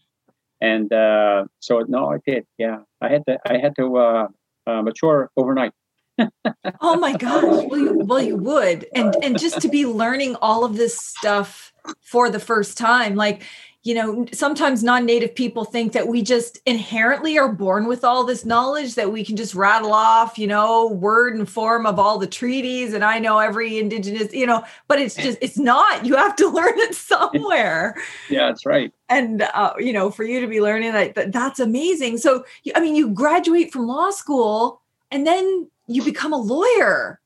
[0.62, 2.46] and uh, so no, I did.
[2.58, 3.40] Yeah, I had to.
[3.46, 3.98] I had to.
[3.98, 4.28] Uh,
[4.68, 5.72] uh, mature overnight.
[6.82, 7.44] oh my gosh!
[7.44, 11.74] Well you, well, you would, and and just to be learning all of this stuff
[12.02, 13.44] for the first time, like
[13.84, 18.24] you know, sometimes non native people think that we just inherently are born with all
[18.24, 22.20] this knowledge that we can just rattle off, you know, word and form of all
[22.20, 22.94] the treaties.
[22.94, 26.06] And I know every indigenous, you know, but it's just, it's not.
[26.06, 27.96] You have to learn it somewhere.
[28.30, 28.94] Yeah, that's right.
[29.10, 32.20] And, uh, you know, for you to be learning that, that that's amazing.
[32.20, 37.20] So, I mean, you graduate from law school and then you become a lawyer.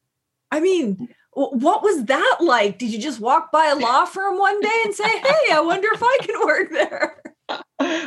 [0.51, 2.79] I mean, what was that like?
[2.79, 5.89] Did you just walk by a law firm one day and say, "Hey, I wonder
[5.93, 7.21] if I can work there"?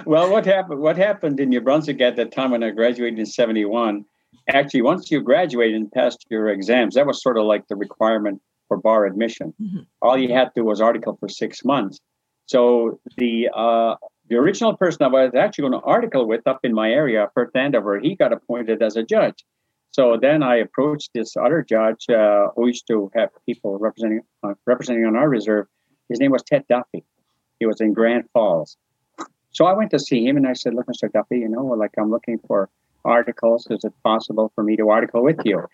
[0.06, 0.80] well, what happened?
[0.80, 4.04] What happened in New Brunswick at that time when I graduated in '71?
[4.48, 8.40] Actually, once you graduated and passed your exams, that was sort of like the requirement
[8.66, 9.52] for bar admission.
[9.60, 9.80] Mm-hmm.
[10.00, 12.00] All you had to do was article for six months.
[12.46, 13.96] So the uh,
[14.30, 17.54] the original person I was actually going to article with up in my area, Perth
[17.54, 19.44] Andover, he got appointed as a judge.
[19.90, 24.54] So then I approached this other judge uh, who used to have people representing uh,
[24.66, 25.66] representing on our reserve.
[26.08, 27.04] His name was Ted Duffy.
[27.58, 28.76] He was in Grand Falls.
[29.50, 31.10] So I went to see him and I said, "Look, Mr.
[31.10, 32.68] Duffy, you know, like I'm looking for
[33.04, 33.66] articles.
[33.70, 35.66] Is it possible for me to article with you?"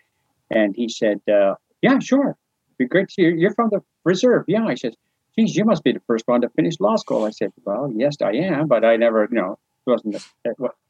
[0.49, 2.37] And he said, uh, "Yeah, sure.
[2.77, 3.29] Be great to you.
[3.29, 4.95] You're from the reserve, yeah." I said,
[5.37, 8.15] "Geez, you must be the first one to finish law school." I said, "Well, yes,
[8.21, 10.15] I am, but I never, you know, it wasn't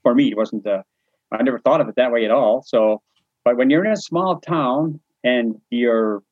[0.04, 0.30] for me.
[0.30, 0.68] It wasn't.
[0.68, 2.62] I never thought of it that way at all.
[2.62, 3.02] So."
[3.46, 6.24] But when you're in a small town and you're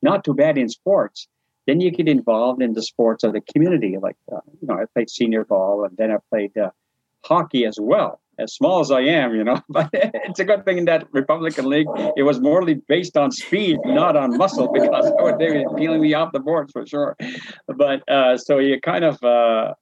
[0.00, 1.28] not too bad in sports,
[1.66, 3.98] then you get involved in the sports of the community.
[4.00, 6.70] Like, uh, you know, I played senior ball and then I played uh,
[7.24, 8.20] hockey as well.
[8.38, 11.68] As small as I am, you know, but it's a good thing in that Republican
[11.68, 11.88] League.
[12.16, 15.04] It was morely based on speed, not on muscle, because
[15.38, 17.16] they were peeling me off the boards for sure.
[17.66, 19.74] But uh, so you kind of, uh,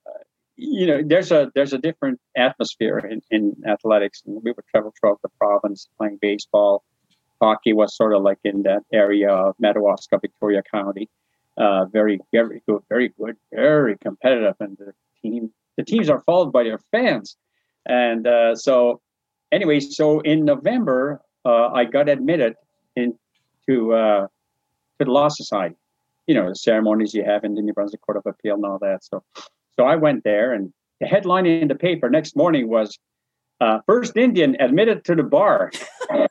[0.59, 4.23] you know, there's a there's a different atmosphere in, in athletics.
[4.27, 6.83] And we would travel throughout the province playing baseball.
[7.41, 11.09] Hockey was sort of like in that area of Madawaska, Victoria County.
[11.57, 14.93] Uh, very, very good, very good, very competitive, and the
[15.23, 17.37] team the teams are followed by their fans.
[17.87, 19.01] And uh, so,
[19.53, 22.55] anyway, so in November, uh, I got admitted
[22.97, 25.77] into uh, to the Law Society.
[26.27, 28.79] You know, the ceremonies you have in the New Brunswick Court of Appeal and all
[28.81, 29.05] that.
[29.05, 29.23] So
[29.79, 32.99] so I went there, and the headline in the paper next morning was
[33.61, 35.71] uh, First Indian admitted to the bar.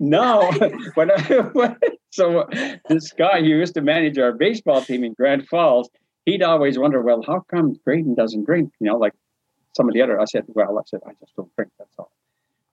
[0.00, 0.50] no,
[0.94, 1.76] when, I,
[2.10, 2.46] so
[2.88, 5.88] this guy who used to manage our baseball team in Grand Falls,
[6.26, 8.72] he'd always wonder, well, how come Graydon doesn't drink?
[8.80, 9.14] You know, like
[9.76, 10.20] some of the other.
[10.20, 11.72] I said, well, I said, I just don't drink.
[11.78, 12.10] That's all.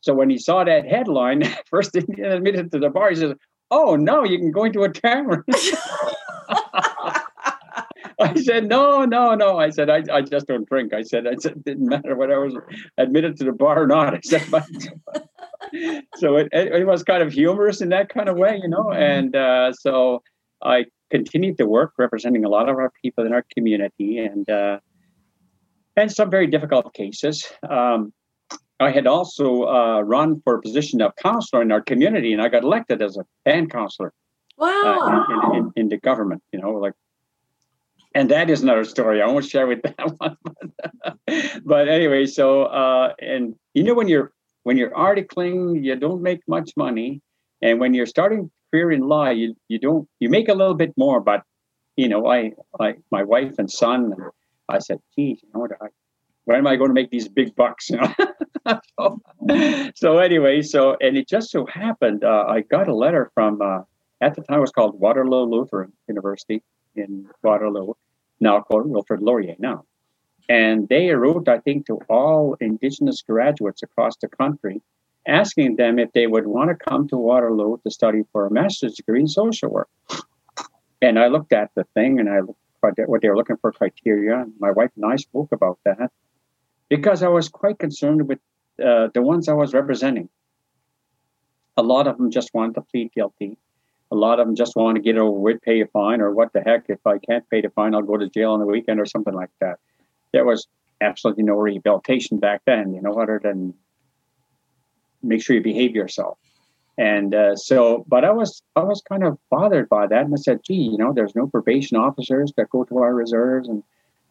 [0.02, 3.36] So when he saw that headline, first Indian admitted to the bar, he said,
[3.70, 5.44] "Oh no, you can go into a tavern."
[8.22, 9.58] I said, no, no, no.
[9.58, 10.94] I said, I, I just don't drink.
[10.94, 12.56] I said, I said, it didn't matter whether I was
[12.98, 14.14] admitted to the bar or not.
[14.14, 14.66] I said, but
[16.18, 18.86] so it, it, was kind of humorous in that kind of way, you know.
[18.86, 19.02] Mm-hmm.
[19.02, 20.22] And uh, so
[20.62, 24.80] I continued to work representing a lot of our people in our community and uh,
[25.96, 27.48] and some very difficult cases.
[27.70, 28.14] Um,
[28.82, 32.48] I had also uh, run for a position of counselor in our community, and I
[32.48, 34.14] got elected as a band counselor.
[34.58, 35.26] Wow!
[35.30, 36.94] Uh, in, in, in, the government, you know, like
[38.16, 39.22] and that is another story.
[39.22, 40.38] I won't share with that one.
[41.66, 44.32] but anyway, so uh, and you know when you're
[44.64, 47.22] when you're articling, you don't make much money,
[47.62, 50.94] and when you're starting career in law, you you don't you make a little bit
[50.98, 51.22] more.
[51.22, 51.44] But
[51.96, 54.24] you know, I I my wife and son, and
[54.68, 55.72] I said, geez, you know what?
[55.82, 55.88] I,
[56.46, 57.90] when am I going to make these big bucks?
[58.66, 58.82] You know.
[59.00, 63.62] so, so, anyway, so and it just so happened uh, I got a letter from
[63.62, 63.82] uh,
[64.22, 66.62] at the time it was called Waterloo Lutheran University
[66.96, 67.94] in Waterloo,
[68.40, 69.86] now called Wilfrid Laurier now.
[70.48, 74.82] And they wrote, I think, to all Indigenous graduates across the country,
[75.28, 78.96] asking them if they would want to come to Waterloo to study for a master's
[78.96, 79.90] degree in social work.
[81.02, 83.72] And I looked at the thing and I looked at what they were looking for
[83.72, 84.46] criteria.
[84.60, 86.12] My wife and I spoke about that
[86.90, 88.40] because I was quite concerned with
[88.84, 90.30] uh, the ones I was representing.
[91.78, 93.58] A lot of them just wanted to plead guilty
[94.12, 96.52] a lot of them just want to get over with, pay a fine, or what
[96.54, 99.00] the heck, if I can't pay the fine, I'll go to jail on the weekend
[99.00, 99.78] or something like that.
[100.34, 100.68] There was
[101.02, 103.74] absolutely no rehabilitation back then, you know, other than
[105.22, 106.38] make sure you behave yourself.
[106.98, 110.38] And uh, so, but I was I was kind of bothered by that, and I
[110.38, 113.84] said, "Gee, you know, there's no probation officers that go to our reserves, and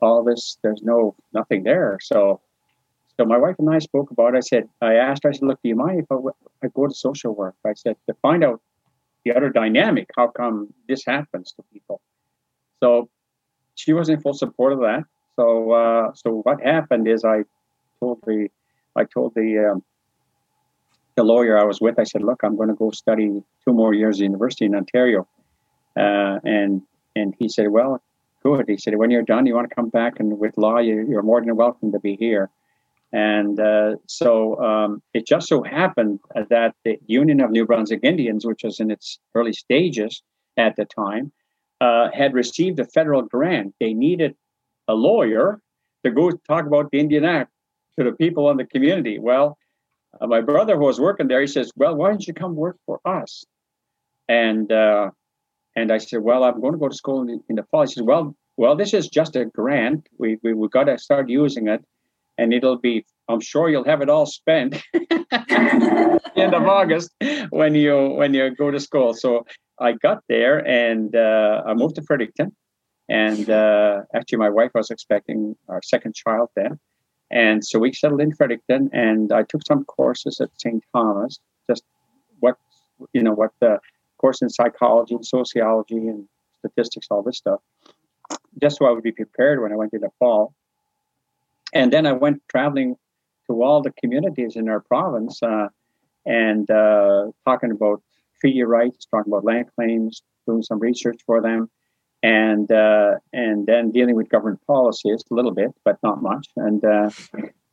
[0.03, 0.59] all this.
[0.63, 2.43] There's no nothing there." So,
[3.17, 4.35] so my wife and I spoke about.
[4.35, 4.39] It.
[4.39, 6.17] I said, I asked I said, "Look, do you mind if I,
[6.63, 8.61] I go to social work?" I said to find out
[9.25, 10.09] the other dynamic.
[10.17, 12.01] How come this happens to people?
[12.83, 13.09] So
[13.75, 15.05] she was in full support of that.
[15.37, 17.45] So uh, so what happened is I
[18.01, 18.49] told the
[18.97, 19.85] I told the um,
[21.15, 23.95] the lawyer I was with, I said, "Look, I'm going to go study two more
[23.95, 25.29] years at university in Ontario,"
[25.97, 26.83] uh, and
[27.15, 28.03] and he said, "Well,
[28.43, 31.17] good." He said, "When you're done, you want to come back and with law, you,
[31.17, 32.51] are more than welcome to be here."
[33.13, 38.45] And uh, so um, it just so happened that the Union of New Brunswick Indians,
[38.45, 40.23] which was in its early stages
[40.59, 41.33] at the time,
[41.81, 43.75] uh, had received a federal grant.
[43.81, 44.35] They needed
[44.89, 45.61] a lawyer
[46.05, 47.51] to go talk about the Indian Act
[47.99, 49.19] to the people in the community.
[49.19, 49.57] Well,
[50.21, 52.77] uh, my brother who was working there, he says, "Well, why don't you come work
[52.85, 53.45] for us?"
[54.29, 55.11] And uh,
[55.77, 57.83] and I said, "Well, I'm going to go to school in the, in the fall."
[57.83, 60.09] He says, "Well, well, this is just a grant.
[60.19, 61.85] We we we got to start using it."
[62.39, 64.83] And it'll be i'm sure you'll have it all spent
[66.37, 67.11] end of august
[67.51, 69.13] when you when you go to school.
[69.13, 69.45] So
[69.79, 72.55] i got there and uh, i moved to fredericton
[73.09, 76.79] and uh, actually my wife was expecting our second child then.
[77.31, 81.85] And so we settled in fredericton and i took some courses at st thomas just
[82.41, 82.57] what
[83.13, 83.79] you know what the
[84.19, 86.27] course in psychology and sociology and
[86.59, 87.61] statistics all this stuff.
[88.61, 90.55] Just so i would be prepared when i went in the fall
[91.73, 92.97] and then I went traveling
[93.47, 95.69] to all the communities in our province uh,
[96.27, 98.03] and uh, talking about
[98.41, 101.71] treaty rights, talking about land claims, doing some research for them,
[102.23, 106.49] and uh, and then dealing with government policies a little bit, but not much.
[106.57, 107.11] And uh,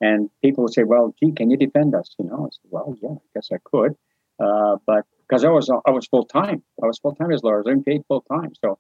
[0.02, 2.96] and people would say, "Well, gee, can you defend us?" You know, I said, "Well,
[3.02, 3.96] yeah, I guess I could,"
[4.40, 7.64] uh, but because I was I was full time, I was full time as lawyer,
[7.68, 8.78] I was paid full time, so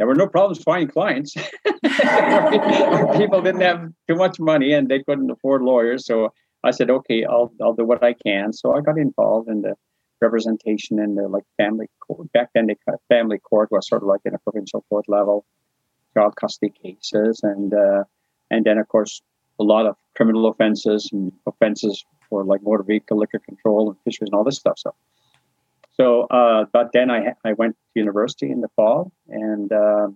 [0.00, 1.34] there were no problems finding clients.
[1.74, 6.06] People didn't have too much money and they couldn't afford lawyers.
[6.06, 6.32] So
[6.64, 8.54] I said, okay, I'll, I'll do what I can.
[8.54, 9.74] So I got involved in the
[10.22, 12.32] representation in the like family court.
[12.32, 12.76] Back then, the
[13.10, 15.44] family court was sort of like in a provincial court level,
[16.14, 18.04] child custody cases, and uh,
[18.50, 19.20] and then of course
[19.58, 24.30] a lot of criminal offenses and offenses for like motor vehicle liquor control and fisheries
[24.32, 24.78] and all this stuff.
[24.78, 24.94] So
[26.00, 29.12] so, uh, but then I, I went to university in the fall,
[29.52, 30.08] and uh,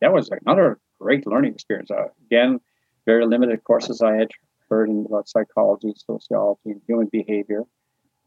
[0.00, 1.90] that was another great learning experience.
[1.90, 2.60] Uh, again,
[3.06, 4.30] very limited courses I had
[4.68, 7.64] heard about psychology, sociology, and human behavior,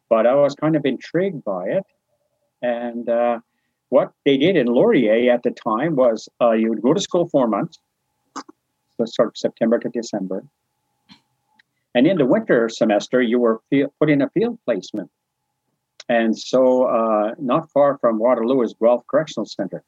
[0.09, 1.83] but I was kind of intrigued by it.
[2.61, 3.39] And uh,
[3.89, 7.27] what they did in Laurier at the time was uh, you would go to school
[7.29, 7.79] four months,
[8.97, 10.43] so sort of September to December,
[11.93, 13.61] and in the winter semester you were
[13.99, 15.09] put in a field placement
[16.07, 19.83] and so, uh, not far from Waterloo is Guelph Correctional Center,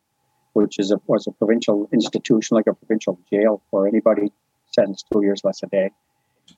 [0.57, 4.31] which is a, was a provincial institution, like a provincial jail for anybody
[4.71, 5.89] sentenced two years less a day.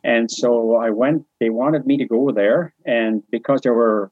[0.03, 1.25] And so I went.
[1.39, 4.11] They wanted me to go there, and because there were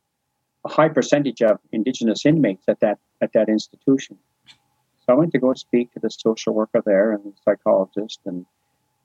[0.65, 4.17] a high percentage of Indigenous inmates at that at that institution,
[5.02, 8.45] so I went to go speak to the social worker there and the psychologist, and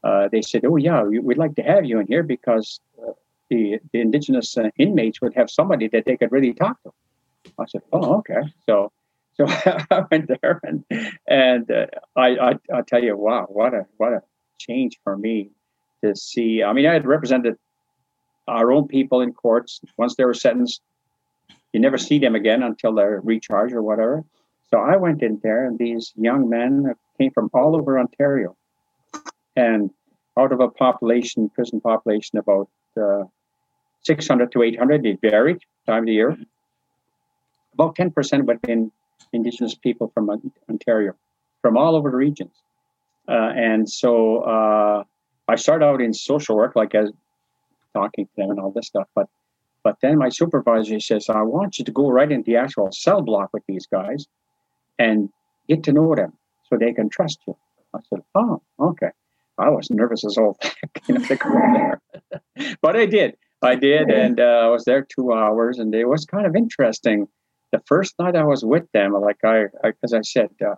[0.02, 3.12] uh, they said, "Oh yeah, we'd like to have you in here because uh,
[3.50, 6.90] the, the indigenous uh, inmates would have somebody that they could really talk to.
[7.58, 8.92] I said, "Oh, okay." So,
[9.36, 10.84] so I went there, and
[11.26, 14.22] and uh, I, I I tell you, wow, what a what a
[14.58, 15.50] change for me
[16.04, 16.62] to see.
[16.62, 17.56] I mean, I had represented
[18.46, 19.80] our own people in courts.
[19.96, 20.82] Once they were sentenced,
[21.72, 24.24] you never see them again until they're recharged or whatever.
[24.70, 28.56] So I went in there, and these young men came from all over Ontario,
[29.56, 29.90] and
[30.38, 32.68] out of a population, prison population, about
[33.00, 33.24] uh,
[34.02, 35.06] 600 to 800.
[35.06, 36.36] It varied time of the year.
[37.74, 38.92] About 10% would have been
[39.32, 40.30] Indigenous people from
[40.68, 41.14] Ontario,
[41.60, 42.52] from all over the regions.
[43.28, 45.04] Uh, and so uh,
[45.48, 47.10] I started out in social work, like as
[47.94, 49.08] talking to them and all this stuff.
[49.14, 49.28] But
[49.84, 53.20] but then my supervisor says, I want you to go right into the actual cell
[53.20, 54.26] block with these guys
[54.98, 55.28] and
[55.68, 56.32] get to know them
[56.68, 57.56] so they can trust you.
[57.94, 59.10] I said, Oh, okay.
[59.58, 60.58] I was nervous as all
[61.08, 62.00] you know, to go there.
[62.80, 63.36] but I did.
[63.62, 67.28] I did, and uh, I was there two hours, and it was kind of interesting.
[67.72, 69.64] The first night I was with them, like I,
[70.02, 70.74] as I, I, said, uh,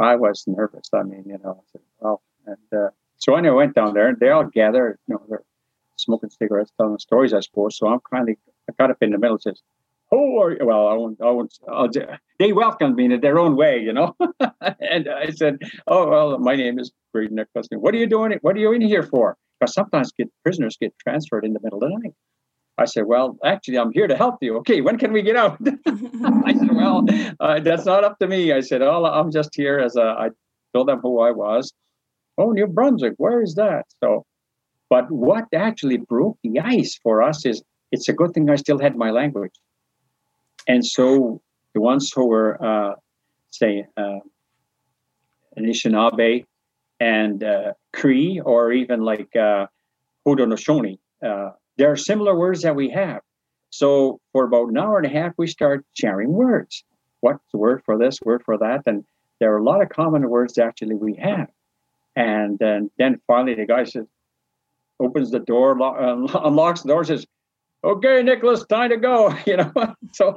[0.00, 0.88] I was nervous.
[0.92, 4.14] I mean, you know, I said, well, and uh, so when I went down there,
[4.18, 5.44] they all gathered, you know, they're
[5.96, 7.76] smoking cigarettes, telling stories, I suppose.
[7.76, 8.36] So I'm kind of,
[8.68, 9.60] I got up in the middle and says,
[10.10, 11.90] "Who are you?" Well, I won't, I won't, I'll,
[12.38, 14.16] they welcomed me in their own way, you know.
[14.80, 17.66] and I said, "Oh well, my name is Graydon Nicholas.
[17.70, 18.38] What are you doing?
[18.42, 21.82] What are you in here for?" Because sometimes get prisoners get transferred in the middle
[21.82, 22.14] of the night.
[22.78, 24.56] I said, Well, actually, I'm here to help you.
[24.58, 25.58] Okay, when can we get out?
[25.86, 27.04] I said, Well,
[27.40, 28.52] uh, that's not up to me.
[28.52, 30.30] I said, Oh, I'm just here as a, I
[30.72, 31.72] told them who I was.
[32.38, 33.86] Oh, New Brunswick, where is that?
[34.00, 34.24] So,
[34.88, 38.78] but what actually broke the ice for us is it's a good thing I still
[38.78, 39.54] had my language.
[40.68, 41.40] And so
[41.74, 42.94] the ones who were, uh,
[43.50, 44.20] say, uh,
[45.58, 46.44] Anishinaabe
[47.00, 49.66] and uh, Cree, or even like uh,
[50.26, 53.22] Haudenosaunee, uh, there are similar words that we have.
[53.70, 56.84] So for about an hour and a half, we start sharing words.
[57.20, 58.82] What's the word for this, word for that?
[58.86, 59.04] And
[59.40, 61.48] there are a lot of common words actually we have.
[62.16, 62.90] And then,
[63.26, 64.06] finally the guy says,
[65.00, 67.26] opens the door, uh, unlocks the door, says,
[67.84, 69.32] okay, Nicholas, time to go.
[69.46, 69.72] You know,
[70.12, 70.36] so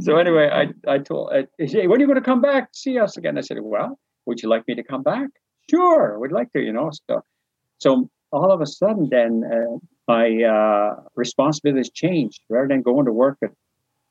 [0.00, 2.68] so anyway, I I told I, he said, when are you going to come back
[2.72, 3.36] see us again?
[3.38, 5.28] I said, well, would you like me to come back?
[5.68, 6.60] Sure, we'd like to.
[6.60, 7.22] You know, so
[7.78, 9.78] so all of a sudden, then uh,
[10.08, 12.40] my uh, responsibilities changed.
[12.48, 13.50] Rather than going to work at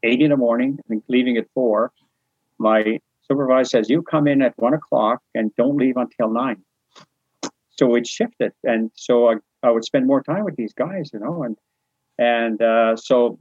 [0.04, 1.92] eight in the morning and leaving at four,
[2.58, 6.64] my supervisor says, "You come in at one o'clock and don't leave until nine.
[7.72, 11.20] So it shifted, and so I, I would spend more time with these guys, you
[11.20, 11.58] know, and
[12.18, 13.40] and uh, so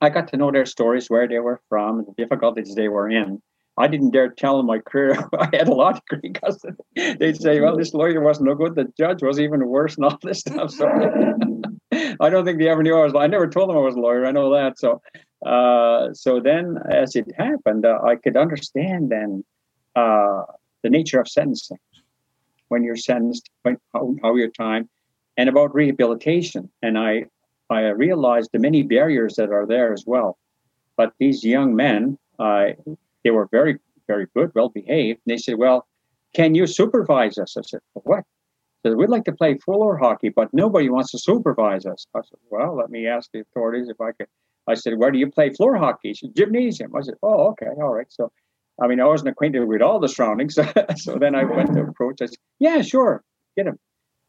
[0.00, 3.42] I got to know their stories, where they were from, the difficulties they were in.
[3.78, 5.16] I didn't dare tell them my career.
[5.38, 6.64] I had a law degree because
[6.94, 8.74] they'd say, well, this lawyer was no good.
[8.74, 10.70] The judge was even worse and all this stuff.
[10.70, 10.86] So
[12.20, 14.00] I don't think they ever knew I was, I never told them I was a
[14.00, 14.26] lawyer.
[14.26, 14.78] I know that.
[14.78, 15.02] So,
[15.44, 19.44] uh, so then as it happened, uh, I could understand then
[19.94, 20.42] uh,
[20.82, 21.78] the nature of sentencing
[22.68, 24.88] when you're sentenced, when, how, how your time,
[25.36, 26.70] and about rehabilitation.
[26.82, 27.26] And I
[27.68, 30.38] I realized the many barriers that are there as well.
[30.96, 32.68] But these young men, uh,
[33.26, 35.20] they were very, very good, well behaved.
[35.26, 35.88] And they said, Well,
[36.32, 37.56] can you supervise us?
[37.56, 38.22] I said, What?
[38.84, 42.06] They said, We'd like to play floor hockey, but nobody wants to supervise us.
[42.14, 44.28] I said, Well, let me ask the authorities if I could.
[44.68, 46.14] I said, Where do you play floor hockey?
[46.14, 46.94] She said, Gymnasium.
[46.94, 48.06] I said, Oh, okay, all right.
[48.10, 48.30] So,
[48.80, 50.54] I mean, I wasn't acquainted with all the surroundings.
[50.96, 52.22] so then I went to approach.
[52.22, 53.24] I said, Yeah, sure,
[53.56, 53.80] get him.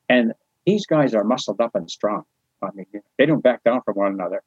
[0.10, 0.34] And
[0.66, 2.24] these guys are muscled up and strong.
[2.64, 2.88] I mean,
[3.20, 4.41] they don't back down from one another.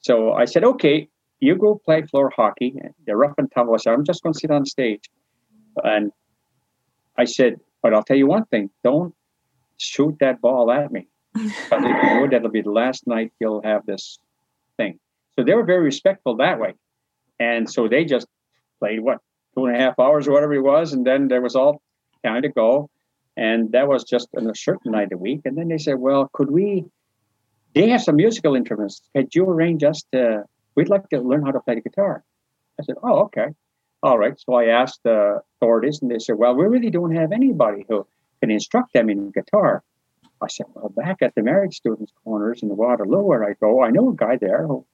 [0.00, 1.08] So I said, okay,
[1.44, 2.76] you go play floor hockey.
[3.06, 3.74] They're rough and tumble.
[3.74, 5.10] I said, I'm just going to sit on stage.
[5.82, 6.10] And
[7.18, 9.14] I said, but I'll tell you one thing: don't
[9.76, 11.08] shoot that ball at me.
[11.34, 14.18] Because if you know that'll be the last night you'll have this
[14.76, 14.98] thing.
[15.36, 16.74] So they were very respectful that way.
[17.40, 18.28] And so they just
[18.78, 19.18] played what
[19.54, 21.82] two and a half hours or whatever it was, and then there was all
[22.24, 22.88] time to go.
[23.36, 25.40] And that was just on a certain night a week.
[25.44, 26.84] And then they said, Well, could we
[27.74, 29.02] they have some musical instruments.
[29.14, 30.44] Could you arrange us to?
[30.74, 32.24] We'd like to learn how to play the guitar.
[32.80, 33.48] I said, oh, okay,
[34.02, 34.38] all right.
[34.38, 38.06] So I asked the authorities, and they said, well, we really don't have anybody who
[38.40, 39.82] can instruct them in guitar.
[40.42, 43.90] I said, well, back at the marriage students' corners in Waterloo, where I go, I
[43.90, 44.84] know a guy there who,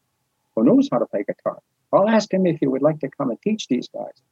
[0.55, 1.59] who knows how to play guitar.
[1.93, 4.23] I'll ask him if he would like to come and teach these guys.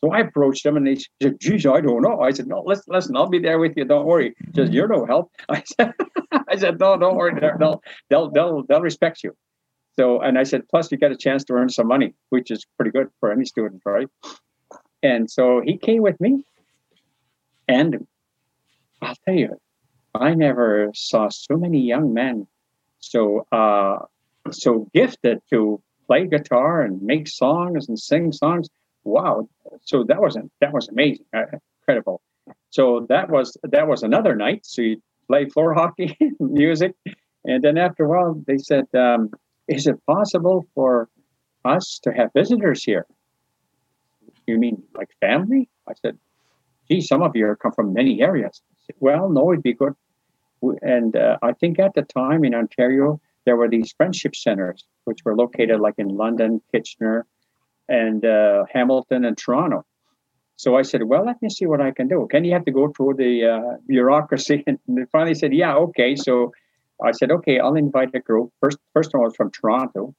[0.00, 2.20] So I approached them and they said, geez, I don't know.
[2.20, 3.84] I said, no, listen, listen, I'll be there with you.
[3.84, 4.34] Don't worry.
[4.52, 4.74] Just mm-hmm.
[4.74, 5.32] you're no help.
[5.48, 5.92] I said,
[6.48, 7.38] I said, no, don't worry.
[7.40, 9.36] They'll, they'll, they'll, they'll respect you.
[9.98, 12.64] So, and I said, plus you get a chance to earn some money, which is
[12.76, 14.06] pretty good for any student, right?
[15.02, 16.44] And so he came with me.
[17.66, 18.06] And
[19.02, 19.60] I'll tell you,
[20.14, 22.46] I never saw so many young men
[23.00, 23.98] so uh,
[24.50, 28.68] so gifted to play guitar and make songs and sing songs.
[29.04, 29.48] Wow.
[29.82, 32.20] So that wasn't that was amazing uh, incredible.
[32.70, 34.64] So that was that was another night.
[34.64, 36.94] So you play floor hockey music.
[37.44, 39.30] And then after a while they said um,
[39.68, 41.08] is it possible for
[41.64, 43.06] us to have visitors here
[44.46, 46.18] you mean like family i said
[46.88, 49.94] gee some of you come from many areas said, well no it'd be good
[50.82, 55.24] and uh, i think at the time in ontario there were these friendship centers which
[55.24, 57.26] were located like in london kitchener
[57.88, 59.84] and uh, Hamilton and Toronto.
[60.56, 62.26] So I said, well, let me see what I can do.
[62.30, 64.64] Can you have to go through the uh, bureaucracy?
[64.66, 66.16] And they finally said, yeah, okay.
[66.16, 66.52] So
[67.04, 68.52] I said, okay, I'll invite a group.
[68.60, 70.14] First, first one was from Toronto.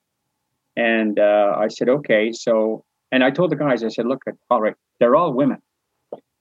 [0.76, 2.32] And uh, I said, okay.
[2.32, 5.60] So, and I told the guys, I said, look, all right, they're all women.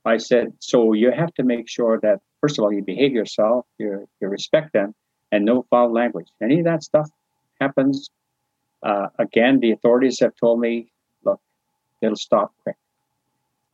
[0.05, 3.65] I said, so you have to make sure that, first of all, you behave yourself,
[3.77, 4.95] you, you respect them,
[5.31, 6.27] and no foul language.
[6.41, 7.09] Any of that stuff
[7.59, 8.09] happens.
[8.81, 10.91] Uh, again, the authorities have told me
[11.23, 11.41] look,
[12.01, 12.77] it'll stop quick.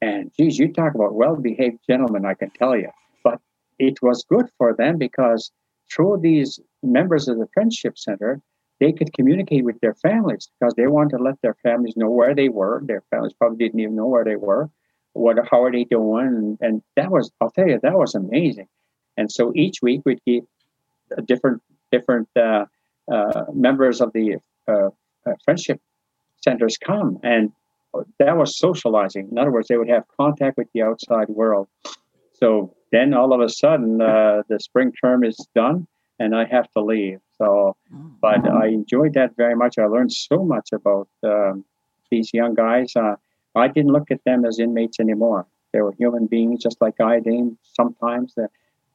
[0.02, 2.90] And geez, you talk about well behaved gentlemen, I can tell you.
[3.24, 3.40] But
[3.78, 5.52] it was good for them because
[5.92, 8.42] through these members of the Friendship Center,
[8.80, 12.36] they could communicate with their families because they wanted to let their families know where
[12.36, 12.82] they were.
[12.86, 14.70] Their families probably didn't even know where they were.
[15.14, 16.28] What, how are they doing?
[16.28, 18.68] And, and that was, I'll tell you, that was amazing.
[19.18, 20.44] And so each week we'd get
[21.26, 21.62] different
[21.92, 22.66] different uh,
[23.12, 24.90] uh, members of the uh,
[25.26, 25.80] uh friendship
[26.44, 27.52] centers come, and
[28.20, 29.30] that was socializing.
[29.32, 31.68] In other words, they would have contact with the outside world.
[32.40, 35.88] So then all of a sudden, uh, the spring term is done
[36.20, 37.20] and I have to leave.
[37.38, 37.76] So,
[38.22, 39.78] but I enjoyed that very much.
[39.78, 41.66] I learned so much about um,
[42.10, 42.96] these young guys.
[42.96, 43.16] Uh,
[43.56, 45.46] I didn't look at them as inmates anymore.
[45.74, 47.58] They were human beings just like I did.
[47.64, 48.48] Sometimes, uh,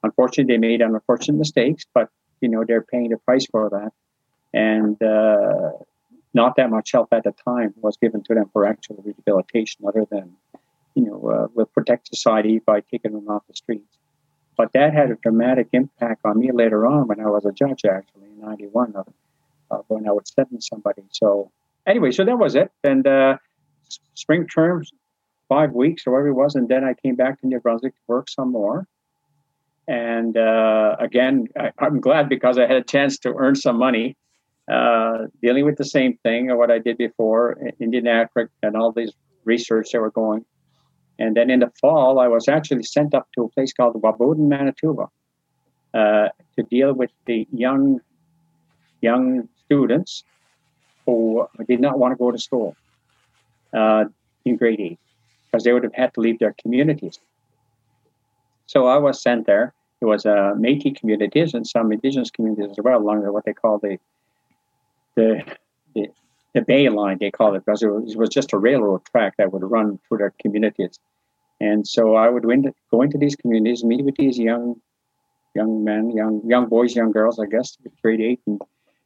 [0.03, 2.09] unfortunately, they made unfortunate mistakes, but
[2.41, 3.93] you know, they're paying the price for that.
[4.53, 5.73] And uh,
[6.33, 10.07] not that much help at the time was given to them for actual rehabilitation, other
[10.11, 10.37] than,
[10.95, 13.99] you know, uh, will protect society by kicking them off the streets.
[14.57, 17.85] But that had a dramatic impact on me later on when I was a judge,
[17.85, 21.03] actually, in 91, of, when I would sentence somebody.
[21.13, 21.51] So,
[21.87, 22.71] anyway, so that was it.
[22.85, 23.39] And uh,
[24.15, 24.93] spring terms,
[25.49, 26.55] five weeks or whatever it was.
[26.55, 28.87] And then I came back to New Brunswick to work some more.
[29.89, 34.17] And uh, again, I, am glad because I had a chance to earn some money
[34.71, 38.93] uh, dealing with the same thing of what I did before, Indian Africa and all
[38.93, 39.13] these
[39.45, 40.45] research that were going.
[41.21, 44.49] And then in the fall, I was actually sent up to a place called Wabowden,
[44.49, 45.09] Manitoba,
[45.93, 48.01] uh, to deal with the young
[49.03, 50.25] young students
[51.07, 52.75] who did not want to go to school
[53.75, 54.05] uh,
[54.45, 54.99] in grade eight
[55.47, 57.19] because they would have had to leave their communities.
[58.67, 59.75] So I was sent there.
[60.01, 63.53] It was uh, Métis communities and some indigenous communities as well, along the, what they
[63.53, 63.99] call the
[65.17, 65.43] the
[65.95, 66.09] the,
[66.55, 67.19] the Bay Line.
[67.21, 69.99] They call it because it was, it was, just a railroad track that would run
[70.09, 70.99] through their communities.
[71.61, 72.45] And so I would
[72.91, 74.81] go into these communities, meet with these young
[75.55, 78.63] young men, young young boys, young girls, I guess, grade eight, and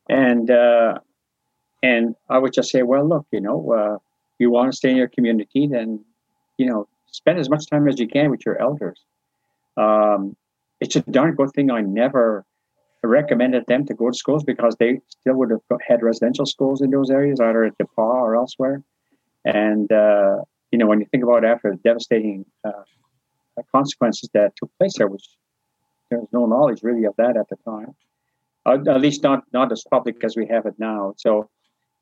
[0.08, 0.98] and uh,
[1.82, 3.98] and I would just say, well, look, you know, uh,
[4.38, 6.04] you want to stay in your community, then
[6.58, 9.00] you know, spend as much time as you can with your elders.
[9.76, 10.36] Um,
[10.80, 12.44] it's a darn good thing I never
[13.02, 16.90] recommended them to go to schools because they still would have had residential schools in
[16.90, 18.82] those areas, either at The Pas or elsewhere.
[19.44, 20.38] And uh,
[20.74, 22.82] you know, when you think about after the devastating uh,
[23.70, 25.36] consequences that took place, there was
[26.10, 27.94] there was no knowledge really of that at the time,
[28.66, 31.14] uh, at least not not as public as we have it now.
[31.16, 31.48] So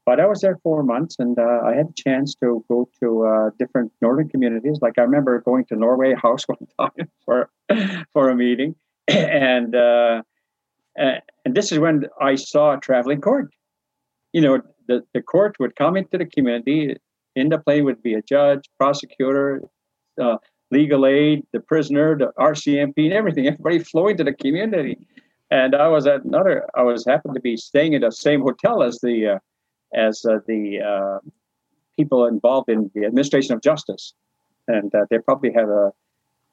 [0.07, 3.27] but I was there four months, and uh, I had a chance to go to
[3.27, 4.79] uh, different northern communities.
[4.81, 7.51] Like I remember going to Norway House one time for
[8.15, 8.75] for a meeting,
[9.09, 10.23] and uh,
[10.97, 13.53] and this is when I saw a traveling court.
[14.33, 16.97] You know, the the court would come into the community.
[17.35, 19.63] In the plane would be a judge, prosecutor,
[20.21, 20.37] uh,
[20.71, 23.47] legal aid, the prisoner, the RCMP, and everything.
[23.47, 24.99] Everybody flowing to the community.
[25.51, 26.67] And I was at another.
[26.75, 29.39] I was happened to be staying in the same hotel as the uh,
[29.95, 31.19] as uh, the uh,
[31.99, 34.15] people involved in the administration of justice,
[34.67, 35.93] and uh, they probably had a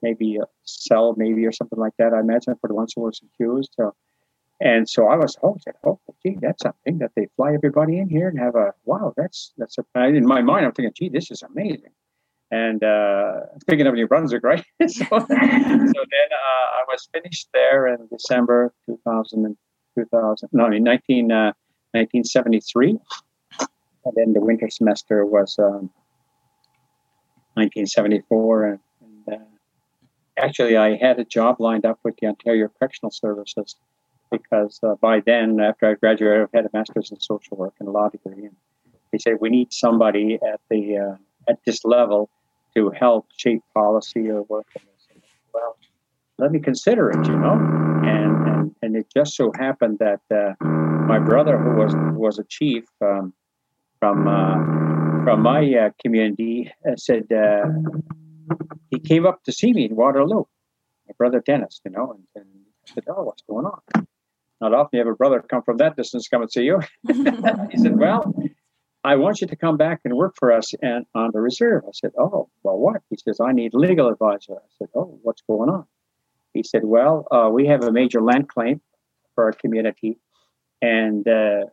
[0.02, 2.14] maybe a cell, maybe or something like that.
[2.14, 3.72] I imagine for the ones who were accused.
[3.76, 3.94] So,
[4.62, 8.10] and so I was, oh, said, oh, gee, that's something that they fly everybody in
[8.10, 9.14] here and have a wow.
[9.16, 10.66] That's that's a, in my mind.
[10.66, 11.92] I'm thinking, gee, this is amazing.
[12.52, 14.66] And uh, thinking of New Brunswick, right?
[14.82, 19.56] so, so then uh, I was finished there in December 2000,
[19.96, 22.98] 2000 no, in 19, 1973
[24.06, 25.90] and then the winter semester was um,
[27.56, 28.66] 1974.
[28.66, 29.46] And, and uh,
[30.38, 33.76] actually, I had a job lined up with the Ontario Correctional Services
[34.32, 37.88] because uh, by then, after I graduated, I had a master's in social work and
[37.88, 38.46] a law degree.
[38.46, 38.56] And
[39.12, 41.16] they said we need somebody at the uh,
[41.50, 42.30] at this level
[42.76, 45.24] to help shape policy or work on this.
[45.54, 45.78] Well,
[46.38, 47.54] let me consider it, you know.
[48.04, 52.44] And and, and it just so happened that uh, my brother, who was was a
[52.44, 53.34] chief, um,
[54.00, 57.28] from uh, from my uh, community uh, said
[58.92, 60.46] he came up to see me in Waterloo,
[61.08, 62.46] my brother Dennis, you know, and, and
[62.86, 64.08] said, "Oh, what's going on?"
[64.62, 66.80] Not often you have a brother come from that distance come and see you.
[67.08, 68.34] he said, "Well,
[69.04, 71.92] I want you to come back and work for us and on the reserve." I
[71.94, 75.70] said, "Oh, well, what?" He says, "I need legal advisor." I said, "Oh, what's going
[75.70, 75.86] on?"
[76.54, 78.82] He said, "Well, uh, we have a major land claim
[79.36, 80.20] for our community,
[80.82, 81.66] and." Uh,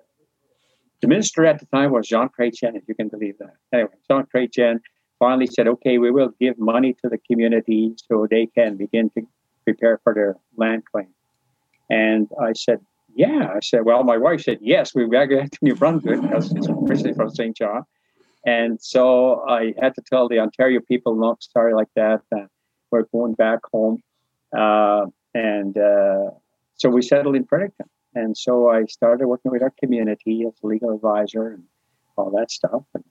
[1.03, 3.55] the minister at the time was Jean Chrétien, if you can believe that.
[3.73, 4.81] Anyway, Jean Chrétien
[5.19, 9.23] finally said, okay, we will give money to the community so they can begin to
[9.65, 11.09] prepare for their land claim.
[11.89, 12.81] And I said,
[13.15, 13.51] yeah.
[13.55, 17.15] I said, well, my wife said, yes, we've got to New Brunswick because she's originally
[17.15, 17.57] from St.
[17.57, 17.85] John.
[18.45, 22.47] And so I had to tell the Ontario people, no, sorry like that, uh,
[22.91, 24.03] we're going back home.
[24.57, 26.31] Uh, and uh,
[26.75, 27.87] so we settled in Fredericton.
[28.15, 31.65] And so I started working with our community as a legal advisor and
[32.17, 32.83] all that stuff.
[32.95, 33.05] And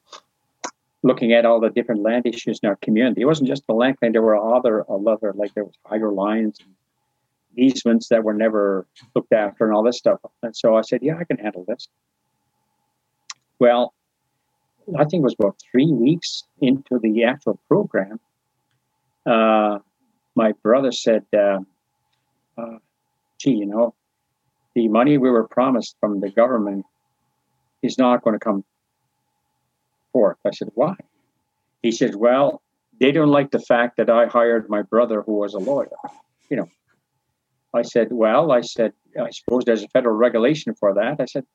[1.03, 3.21] looking at all the different land issues in our community.
[3.21, 6.59] It wasn't just the land claim, there were other, other like there was hydro lines
[6.59, 6.73] and
[7.57, 8.85] easements that were never
[9.15, 10.19] looked after and all this stuff.
[10.43, 11.87] And so I said, yeah, I can handle this.
[13.59, 13.93] Well,
[14.97, 18.19] I think it was about three weeks into the actual program.
[19.25, 19.79] Uh,
[20.35, 21.59] my brother said, uh,
[22.57, 22.77] uh,
[23.39, 23.95] gee, you know,
[24.75, 26.85] the money we were promised from the government
[27.81, 28.63] is not going to come
[30.11, 30.37] forth.
[30.45, 30.95] I said, why?
[31.81, 32.61] He said, well,
[32.99, 35.89] they don't like the fact that I hired my brother who was a lawyer.
[36.49, 36.69] You know,
[37.75, 41.19] I said, Well, I said, I suppose there's a federal regulation for that.
[41.19, 41.45] I said,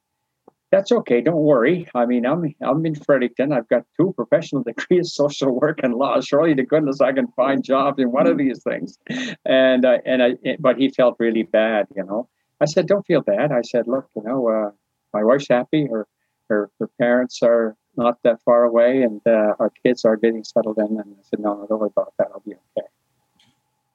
[0.71, 1.21] That's okay.
[1.21, 1.89] Don't worry.
[1.95, 3.53] I mean, I'm I'm in Fredericton.
[3.53, 6.21] I've got two professional degrees, social work and law.
[6.21, 8.99] Surely to goodness I can find jobs in one of these things.
[9.45, 12.29] And uh, and I, but he felt really bad, you know.
[12.61, 13.53] I said, Don't feel bad.
[13.53, 14.71] I said, Look, you know, uh,
[15.15, 15.87] my wife's happy.
[15.87, 16.07] Her
[16.49, 20.79] her her parents are not that far away, and uh, our kids are getting settled
[20.79, 20.99] in.
[20.99, 22.29] And I said, No, no, don't worry about that.
[22.33, 22.87] I'll be okay.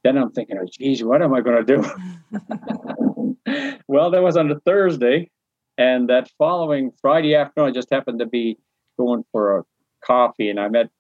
[0.06, 3.38] Then I'm thinking, oh, geez, what am I going to do?
[3.88, 5.32] well, that was on a Thursday.
[5.80, 8.60] And that following Friday afternoon, I just happened to be
[9.00, 9.64] going for a
[10.06, 10.52] coffee.
[10.52, 10.92] And I met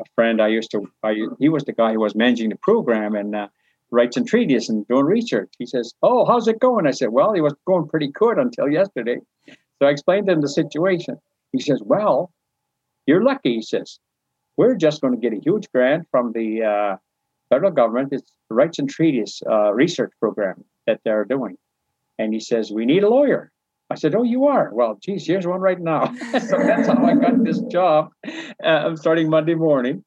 [0.00, 3.16] a friend I used to, I, he was the guy who was managing the program
[3.16, 3.48] and uh,
[3.90, 5.52] Rights and Treaties and doing research.
[5.58, 6.86] He says, Oh, how's it going?
[6.86, 9.18] I said, Well, it was going pretty good until yesterday.
[9.48, 11.18] So I explained to him the situation.
[11.50, 12.30] He says, Well,
[13.06, 13.56] you're lucky.
[13.56, 13.98] He says,
[14.56, 16.96] We're just going to get a huge grant from the uh,
[17.52, 18.10] federal government.
[18.10, 21.56] The Rights and Treaties uh, research program that they're doing.
[22.18, 23.52] And he says, We need a lawyer.
[23.90, 24.70] I said, Oh, you are?
[24.72, 26.14] Well, geez, here's one right now.
[26.48, 28.10] so that's how I got this job.
[28.26, 30.04] Uh, I'm starting Monday morning.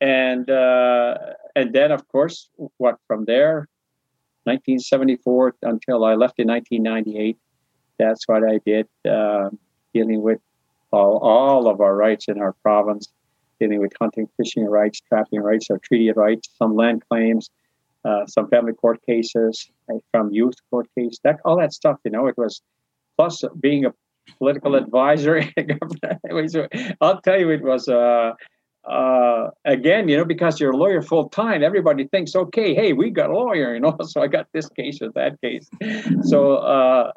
[0.00, 1.14] And uh,
[1.54, 2.50] and then, of course,
[2.82, 3.68] what from there,
[4.44, 7.38] 1974 until I left in 1998,
[7.98, 9.50] that's what I did, uh,
[9.94, 10.40] dealing with
[10.90, 13.06] all, all of our rights in our province
[13.62, 17.50] dealing with hunting, fishing rights, trapping rights, or treaty rights, some land claims,
[18.04, 19.70] uh, some family court cases,
[20.10, 21.98] from youth court case, that all that stuff.
[22.04, 22.62] You know, it was
[23.16, 23.92] plus being a
[24.38, 25.36] political advisor.
[27.00, 27.88] I'll tell you, it was.
[27.88, 28.32] Uh,
[28.84, 33.10] uh, again, you know, because you're a lawyer full time, everybody thinks, okay, hey, we
[33.10, 35.70] got a lawyer, you know, so I got this case or that case.
[36.22, 37.12] So, uh,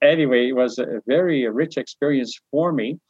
[0.00, 3.00] anyway, it was a very rich experience for me,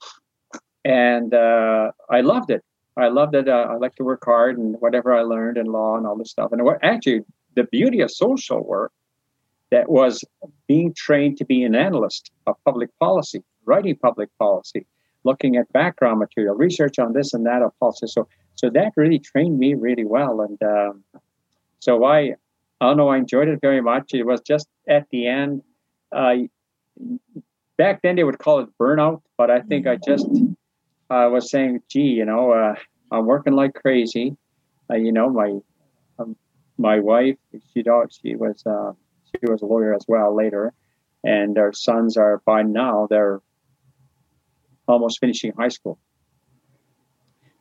[0.87, 2.63] and uh, I loved it.
[2.99, 3.49] I love that.
[3.49, 6.31] Uh, I like to work hard and whatever I learned in law and all this
[6.31, 6.53] stuff.
[6.53, 7.21] And what actually
[7.55, 8.93] the beauty of social work
[9.71, 10.25] that was
[10.67, 14.85] being trained to be an analyst of public policy, writing public policy,
[15.25, 18.07] looking at background material, research on this and that of policy.
[18.09, 20.41] So, so that really trained me really well.
[20.41, 21.05] And um,
[21.79, 22.35] so I,
[22.81, 24.15] I don't know, I enjoyed it very much.
[24.15, 25.63] It was just at the end.
[26.11, 26.37] Uh,
[27.77, 30.27] back then they would call it burnout, but I think I just
[31.11, 32.75] I was saying, gee, you know, uh,
[33.11, 34.37] I'm working like crazy.
[34.91, 35.59] Uh, you know, my
[36.19, 36.37] um,
[36.77, 38.93] my wife, she she was uh,
[39.27, 40.73] she was a lawyer as well later,
[41.25, 43.41] and our sons are by now they're
[44.87, 45.99] almost finishing high school.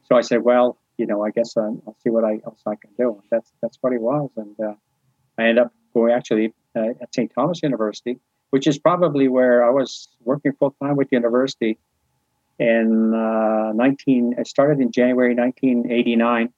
[0.03, 2.75] So I said, well, you know, I guess I'll, I'll see what I, else I
[2.75, 3.21] can do.
[3.29, 4.73] That's that's what it was, and uh,
[5.37, 7.31] I ended up going actually uh, at St.
[7.33, 8.19] Thomas University,
[8.49, 11.77] which is probably where I was working full time with the university
[12.59, 16.49] in uh, 19 it started in january 1989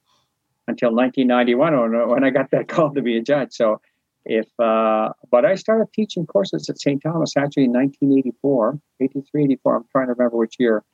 [0.68, 3.52] until 1991 when i got that call to be a judge.
[3.52, 3.80] So
[4.24, 9.76] if uh, but i started teaching courses at st thomas actually in 1984 83 84
[9.76, 10.84] i'm trying to remember which year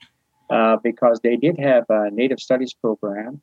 [0.50, 3.40] uh, because they did have a native studies program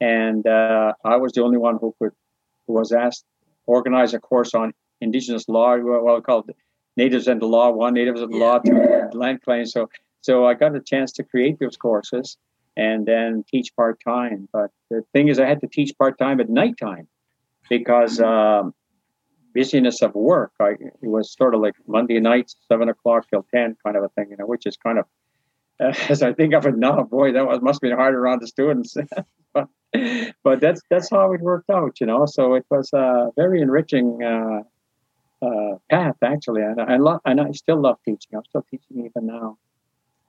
[0.00, 2.12] and uh, i was the only one who could
[2.66, 3.24] who was asked
[3.66, 6.50] organize a course on indigenous law well called
[6.96, 8.76] natives and the law one natives and the law two
[9.12, 9.72] land claims.
[9.72, 9.90] So
[10.24, 12.38] so I got a chance to create those courses
[12.78, 14.48] and then teach part time.
[14.54, 17.06] But the thing is, I had to teach part time at nighttime
[17.68, 18.72] because um,
[19.52, 20.52] busyness of work.
[20.58, 24.08] I, it was sort of like Monday nights, seven o'clock till ten, kind of a
[24.08, 25.04] thing, you know, which is kind of
[26.08, 28.96] as I think of it now, boy, that was must be harder on the students.
[29.52, 29.68] but,
[30.42, 32.24] but that's that's how it worked out, you know.
[32.24, 34.62] So it was a very enriching uh,
[35.44, 38.30] uh, path, actually, and I love, and I still love teaching.
[38.34, 39.58] I'm still teaching even now.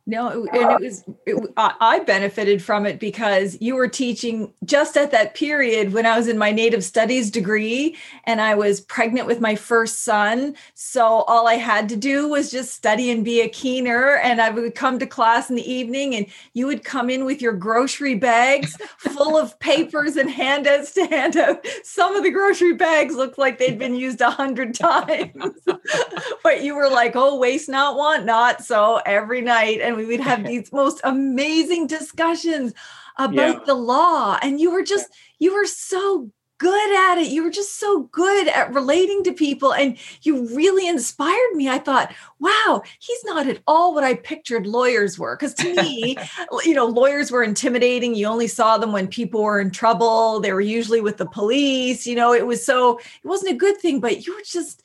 [0.07, 5.09] No, and it was, it, I benefited from it because you were teaching just at
[5.09, 9.41] that period when I was in my native studies degree and I was pregnant with
[9.41, 10.55] my first son.
[10.75, 14.17] So all I had to do was just study and be a keener.
[14.17, 17.41] And I would come to class in the evening and you would come in with
[17.41, 21.65] your grocery bags full of papers and handouts to hand out.
[21.83, 25.55] Some of the grocery bags looked like they'd been used a hundred times,
[26.43, 28.63] but you were like, oh, waste not, want not.
[28.63, 32.73] So every night, and we would have these most amazing discussions
[33.17, 33.59] about yeah.
[33.65, 34.37] the law.
[34.41, 35.07] And you were just,
[35.39, 37.31] you were so good at it.
[37.31, 41.67] You were just so good at relating to people and you really inspired me.
[41.67, 45.35] I thought, wow, he's not at all what I pictured lawyers were.
[45.35, 46.17] Because to me,
[46.63, 48.15] you know, lawyers were intimidating.
[48.15, 50.39] You only saw them when people were in trouble.
[50.39, 52.07] They were usually with the police.
[52.07, 54.81] You know, it was so, it wasn't a good thing, but you were just,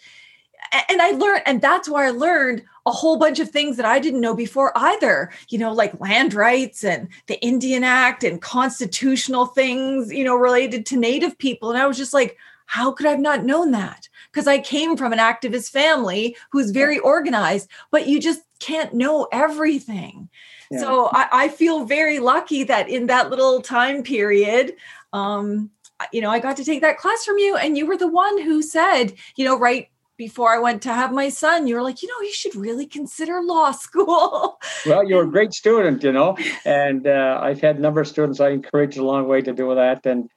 [0.88, 3.98] and I learned, and that's why I learned a whole bunch of things that I
[3.98, 9.46] didn't know before either, you know, like land rights and the Indian Act and constitutional
[9.46, 11.70] things, you know, related to Native people.
[11.70, 14.08] And I was just like, how could I have not known that?
[14.30, 19.26] Because I came from an activist family who's very organized, but you just can't know
[19.32, 20.28] everything.
[20.70, 20.78] Yeah.
[20.78, 24.76] So I, I, feel very lucky that in that little time period,
[25.12, 25.70] um,
[26.12, 28.40] you know, I got to take that class from you, and you were the one
[28.40, 29.88] who said, you know, right
[30.20, 32.84] before I went to have my son, you were like, you know, you should really
[32.84, 34.58] consider law school.
[34.84, 38.38] Well, you're a great student, you know, and uh, I've had a number of students
[38.38, 40.28] I encouraged along the way to do that, and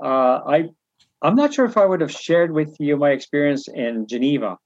[0.00, 0.68] uh, I,
[1.20, 4.56] I'm not sure if I would have shared with you my experience in Geneva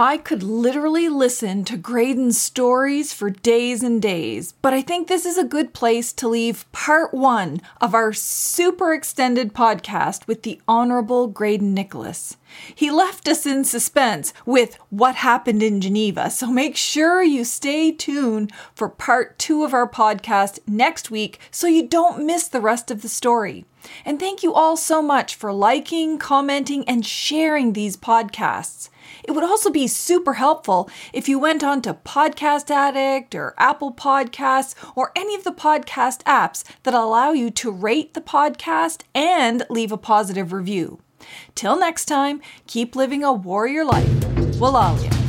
[0.00, 5.26] I could literally listen to Graydon's stories for days and days, but I think this
[5.26, 10.60] is a good place to leave part one of our super extended podcast with the
[10.68, 12.36] Honorable Graydon Nicholas.
[12.72, 17.90] He left us in suspense with what happened in Geneva, so make sure you stay
[17.90, 22.92] tuned for part two of our podcast next week so you don't miss the rest
[22.92, 23.64] of the story.
[24.04, 28.88] And thank you all so much for liking, commenting, and sharing these podcasts.
[29.24, 33.92] It would also be super helpful if you went on to Podcast Addict or Apple
[33.92, 39.64] Podcasts or any of the podcast apps that allow you to rate the podcast and
[39.70, 41.00] leave a positive review.
[41.54, 44.08] Till next time, keep living a warrior life.
[44.58, 45.27] Walalia.